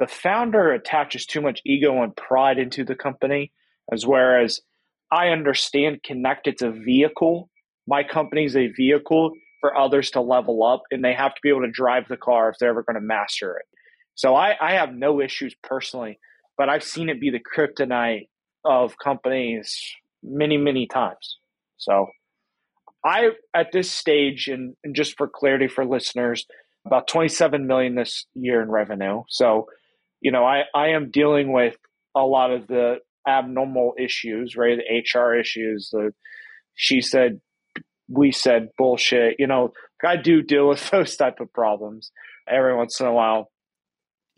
The 0.00 0.06
founder 0.06 0.72
attaches 0.72 1.26
too 1.26 1.40
much 1.40 1.60
ego 1.64 2.02
and 2.02 2.16
pride 2.16 2.58
into 2.58 2.84
the 2.84 2.96
company, 2.96 3.52
as 3.92 4.06
whereas 4.06 4.60
I 5.12 5.28
understand 5.28 6.02
Kennected 6.02 6.54
it's 6.54 6.62
a 6.62 6.70
vehicle. 6.70 7.50
My 7.86 8.02
company's 8.02 8.56
a 8.56 8.68
vehicle 8.68 9.32
for 9.60 9.76
others 9.76 10.10
to 10.12 10.20
level 10.20 10.64
up, 10.64 10.82
and 10.90 11.04
they 11.04 11.12
have 11.12 11.34
to 11.34 11.40
be 11.42 11.50
able 11.50 11.60
to 11.60 11.70
drive 11.70 12.08
the 12.08 12.16
car 12.16 12.50
if 12.50 12.56
they're 12.58 12.70
ever 12.70 12.82
going 12.82 12.94
to 12.94 13.00
master 13.00 13.56
it. 13.58 13.66
So 14.14 14.34
I, 14.34 14.56
I 14.60 14.72
have 14.72 14.92
no 14.92 15.20
issues 15.20 15.54
personally, 15.62 16.18
but 16.58 16.68
I've 16.68 16.82
seen 16.82 17.08
it 17.08 17.20
be 17.20 17.30
the 17.30 17.40
kryptonite 17.40 18.28
of 18.64 18.98
companies 18.98 19.80
many, 20.22 20.56
many 20.56 20.86
times. 20.86 21.38
So 21.76 22.08
I, 23.04 23.30
at 23.54 23.72
this 23.72 23.90
stage, 23.90 24.48
and, 24.48 24.76
and 24.84 24.94
just 24.94 25.16
for 25.16 25.28
clarity 25.28 25.68
for 25.68 25.84
listeners, 25.84 26.46
about 26.86 27.08
27 27.08 27.66
million 27.66 27.94
this 27.94 28.26
year 28.34 28.62
in 28.62 28.70
revenue. 28.70 29.22
So, 29.28 29.66
you 30.20 30.32
know, 30.32 30.44
I, 30.44 30.62
I 30.74 30.88
am 30.90 31.10
dealing 31.10 31.52
with 31.52 31.76
a 32.16 32.20
lot 32.20 32.52
of 32.52 32.66
the 32.66 32.96
abnormal 33.26 33.94
issues, 33.98 34.56
right? 34.56 34.78
The 34.78 35.18
HR 35.18 35.34
issues, 35.34 35.90
the 35.92 36.12
she 36.74 37.00
said, 37.00 37.40
we 38.08 38.32
said 38.32 38.70
bullshit. 38.76 39.36
You 39.38 39.46
know, 39.46 39.72
I 40.04 40.16
do 40.16 40.42
deal 40.42 40.68
with 40.68 40.90
those 40.90 41.16
type 41.16 41.40
of 41.40 41.52
problems 41.52 42.10
every 42.48 42.76
once 42.76 43.00
in 43.00 43.06
a 43.06 43.12
while 43.12 43.52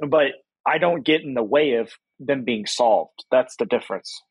but 0.01 0.27
I 0.67 0.79
don't 0.79 1.05
get 1.05 1.23
in 1.23 1.35
the 1.35 1.43
way 1.43 1.75
of 1.75 1.91
them 2.19 2.45
being 2.45 2.67
solved. 2.67 3.25
That's 3.31 3.57
the 3.57 3.67
difference. 3.67 4.23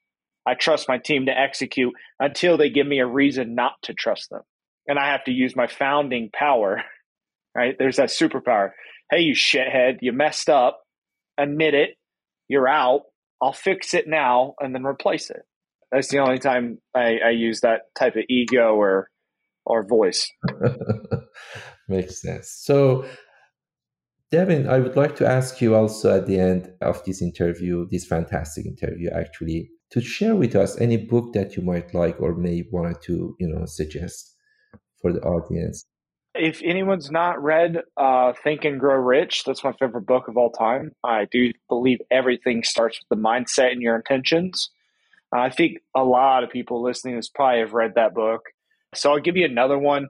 I 0.46 0.56
trust 0.56 0.90
my 0.90 0.98
team 0.98 1.26
to 1.28 1.38
execute 1.38 1.94
until 2.20 2.58
they 2.58 2.70
give 2.70 2.88
me 2.88 3.00
a 3.00 3.08
reason 3.08 3.56
not 3.56 3.74
to 3.84 3.94
trust 3.94 4.30
them. 4.30 4.42
And 4.88 5.00
I 5.00 5.12
have 5.12 5.24
to 5.26 5.32
use 5.32 5.56
my 5.56 5.68
founding 5.68 6.30
power, 6.34 6.84
right? 7.56 7.76
There's 7.78 7.98
that 7.98 8.10
superpower. 8.10 8.72
Hey, 9.10 9.22
you 9.22 9.34
shithead, 9.34 10.00
you 10.02 10.12
messed 10.12 10.50
up, 10.50 10.82
admit 11.38 11.74
it, 11.74 11.92
you're 12.48 12.68
out. 12.68 13.02
I'll 13.42 13.54
fix 13.54 13.94
it 13.94 14.08
now 14.08 14.54
and 14.60 14.74
then 14.74 14.84
replace 14.86 15.30
it. 15.30 15.44
That's 15.92 16.08
the 16.08 16.20
only 16.20 16.40
time 16.40 16.80
I, 16.96 17.20
I 17.26 17.30
use 17.30 17.62
that 17.62 17.82
type 17.96 18.16
of 18.16 18.24
ego 18.30 18.76
or 18.76 19.10
or 19.66 19.86
voice. 19.86 20.30
Makes 21.88 22.22
sense. 22.22 22.50
So 22.50 23.06
Devin, 24.32 24.68
I 24.68 24.80
would 24.80 24.96
like 24.96 25.16
to 25.18 25.28
ask 25.28 25.62
you 25.62 25.76
also 25.76 26.18
at 26.18 26.26
the 26.26 26.40
end 26.40 26.74
of 26.82 27.04
this 27.06 27.22
interview, 27.22 27.86
this 27.92 28.06
fantastic 28.06 28.66
interview 28.66 29.12
actually, 29.12 29.70
to 29.94 30.02
share 30.02 30.36
with 30.36 30.56
us 30.56 30.80
any 30.82 30.98
book 30.98 31.34
that 31.34 31.56
you 31.56 31.62
might 31.62 31.94
like 31.94 32.20
or 32.20 32.34
may 32.34 32.64
want 32.72 33.00
to, 33.04 33.36
you 33.40 33.48
know, 33.48 33.64
suggest 33.66 34.36
for 35.00 35.14
the 35.14 35.22
audience. 35.22 35.86
If 36.34 36.64
anyone's 36.64 37.12
not 37.12 37.42
read 37.44 37.78
uh, 37.96 38.34
Think 38.44 38.66
and 38.66 38.80
Grow 38.80 38.96
Rich, 38.96 39.44
that's 39.46 39.64
my 39.64 39.72
favorite 39.74 40.08
book 40.08 40.28
of 40.28 40.36
all 40.36 40.50
time. 40.52 40.94
I 41.04 41.28
do 41.32 41.52
believe 41.70 42.00
everything 42.10 42.64
starts 42.64 43.00
with 43.00 43.16
the 43.16 43.24
mindset 43.24 43.72
and 43.72 43.84
your 43.84 43.96
intentions. 43.96 44.72
I 45.32 45.52
think 45.52 45.78
a 45.96 46.04
lot 46.04 46.44
of 46.44 46.50
people 46.50 46.82
listening 46.82 47.14
to 47.14 47.20
this 47.20 47.30
probably 47.30 47.60
have 47.60 47.74
read 47.74 47.94
that 47.96 48.16
book. 48.16 48.42
So 48.96 49.12
I'll 49.12 49.20
give 49.20 49.38
you 49.38 49.46
another 49.46 49.78
one. 49.78 50.08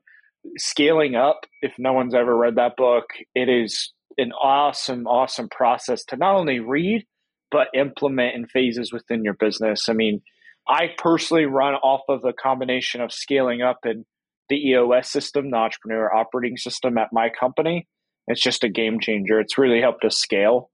Scaling 0.58 1.16
Up, 1.16 1.42
if 1.62 1.74
no 1.78 1.92
one's 1.92 2.16
ever 2.16 2.36
read 2.36 2.56
that 2.56 2.78
book, 2.78 3.06
it 3.36 3.50
is 3.50 3.92
an 4.18 4.32
awesome, 4.32 5.08
awesome 5.08 5.50
process 5.50 6.06
to 6.06 6.16
not 6.16 6.36
only 6.36 6.60
read, 6.62 7.06
but 7.54 7.68
implement 7.76 8.36
in 8.36 8.48
phases 8.48 8.92
within 8.92 9.24
your 9.24 9.36
business. 9.36 9.88
I 9.88 9.94
mean, 9.94 10.22
I 10.68 10.90
personally 10.98 11.46
run 11.46 11.76
off 11.76 12.02
of 12.10 12.26
a 12.26 12.34
combination 12.34 13.00
of 13.00 13.14
scaling 13.14 13.62
up 13.62 13.80
and 13.84 14.06
the 14.50 14.56
EOS 14.56 15.10
system, 15.10 15.52
the 15.52 15.58
entrepreneur 15.58 16.14
operating 16.14 16.58
system 16.58 16.98
at 16.98 17.10
my 17.14 17.30
company. 17.30 17.88
It's 18.28 18.42
just 18.42 18.64
a 18.64 18.70
game 18.70 19.00
changer. 19.00 19.40
It's 19.40 19.58
really 19.58 19.82
helped 19.82 20.04
us 20.04 20.18
scale. 20.18 20.72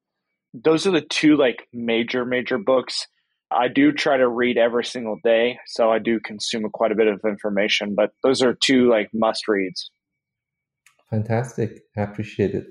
Those 0.53 0.87
are 0.87 0.91
the 0.91 1.01
two 1.01 1.35
like 1.35 1.67
major, 1.73 2.23
major 2.23 2.57
books. 2.57 3.05
I 3.51 3.67
do 3.67 3.91
try 3.91 4.15
to 4.17 4.27
read 4.27 4.57
every 4.57 4.85
single 4.85 5.17
day, 5.23 5.57
so 5.67 5.91
I 5.91 5.99
do 5.99 6.19
consume 6.23 6.63
quite 6.71 6.91
a 6.91 6.95
bit 6.95 7.07
of 7.07 7.19
information, 7.25 7.93
but 7.95 8.11
those 8.23 8.41
are 8.41 8.55
two 8.63 8.89
like 8.89 9.09
must 9.13 9.47
reads. 9.47 9.91
Fantastic. 11.09 11.81
I 11.97 12.03
appreciate 12.03 12.51
it. 12.51 12.67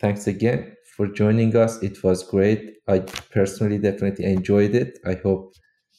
Thanks 0.00 0.26
again 0.26 0.76
for 0.98 1.06
joining 1.06 1.56
us. 1.56 1.80
It 1.80 2.02
was 2.02 2.24
great. 2.24 2.74
I 2.88 2.98
personally 2.98 3.78
definitely 3.78 4.26
enjoyed 4.26 4.74
it. 4.74 4.98
I 5.06 5.14
hope 5.14 5.54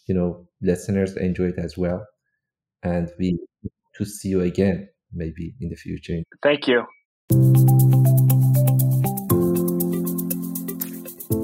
you 0.08 0.14
know 0.14 0.46
listeners 0.62 1.16
enjoy 1.16 1.46
it 1.46 1.58
as 1.58 1.76
well. 1.78 2.06
And 2.84 3.10
we 3.18 3.40
to 3.96 4.06
see 4.06 4.30
you 4.30 4.42
again 4.42 4.90
maybe 5.12 5.56
in 5.60 5.70
the 5.70 5.76
future. 5.76 6.22
Thank 6.44 6.68
you. 6.68 6.84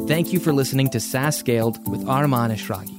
Thank 0.07 0.33
you 0.33 0.39
for 0.39 0.53
listening 0.53 0.89
to 0.91 0.99
SaaS 0.99 1.37
Scaled 1.37 1.89
with 1.89 2.01
Arman 2.05 2.53
Eshraghi. 2.53 2.93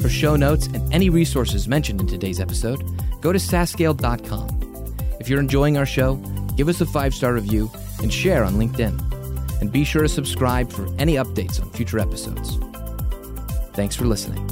For 0.00 0.08
show 0.08 0.34
notes 0.36 0.66
and 0.66 0.92
any 0.92 1.10
resources 1.10 1.68
mentioned 1.68 2.00
in 2.00 2.06
today's 2.06 2.40
episode, 2.40 2.82
go 3.20 3.32
to 3.32 3.38
saasscaled.com. 3.38 4.46
If 5.20 5.28
you're 5.28 5.40
enjoying 5.40 5.76
our 5.76 5.86
show, 5.86 6.16
give 6.56 6.68
us 6.68 6.80
a 6.80 6.86
five 6.86 7.14
star 7.14 7.34
review 7.34 7.70
and 8.00 8.12
share 8.12 8.44
on 8.44 8.54
LinkedIn. 8.54 9.07
And 9.60 9.72
be 9.72 9.84
sure 9.84 10.02
to 10.02 10.08
subscribe 10.08 10.72
for 10.72 10.86
any 10.98 11.14
updates 11.14 11.60
on 11.60 11.70
future 11.70 11.98
episodes. 11.98 12.58
Thanks 13.74 13.96
for 13.96 14.04
listening. 14.04 14.44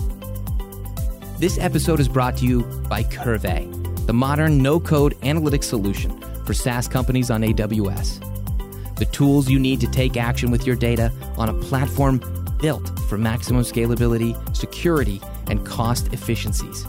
This 1.39 1.59
episode 1.59 2.01
is 2.01 2.09
brought 2.09 2.37
to 2.39 2.47
you 2.47 2.63
by 2.89 3.03
Qrvey, 3.03 4.07
the 4.07 4.13
modern 4.13 4.63
no 4.63 4.81
code 4.81 5.15
analytics 5.21 5.65
solution 5.65 6.19
for 6.45 6.55
SaaS 6.55 6.89
companies 6.89 7.31
on 7.31 7.43
AWS. 7.43 8.97
The 8.97 9.05
tools 9.07 9.51
you 9.51 9.59
need 9.59 9.81
to 9.81 9.87
take 9.91 10.17
action 10.17 10.51
with 10.51 10.67
your 10.67 10.77
data 10.77 11.13
on 11.37 11.51
a 11.51 11.55
platform 11.55 12.21
built 12.59 12.99
for 13.09 13.19
maximum 13.19 13.63
scalability, 13.63 14.35
security, 14.57 15.21
and 15.49 15.65
cost 15.67 16.13
efficiencies. 16.13 16.87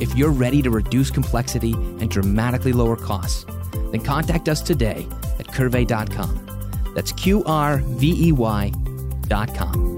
If 0.00 0.16
you're 0.16 0.32
ready 0.32 0.62
to 0.62 0.70
reduce 0.70 1.10
complexity 1.10 1.72
and 1.74 2.10
dramatically 2.10 2.72
lower 2.72 2.96
costs, 2.96 3.46
then 3.92 4.00
contact 4.00 4.48
us 4.48 4.60
today 4.60 5.06
at 5.38 5.46
qrvey.com. 5.46 6.51
That's 6.94 7.12
Q 7.12 7.44
R 7.44 7.78
V 7.78 8.28
E 8.28 8.32
Y 8.32 8.72
dot 9.28 9.50
Y.com. 9.50 9.91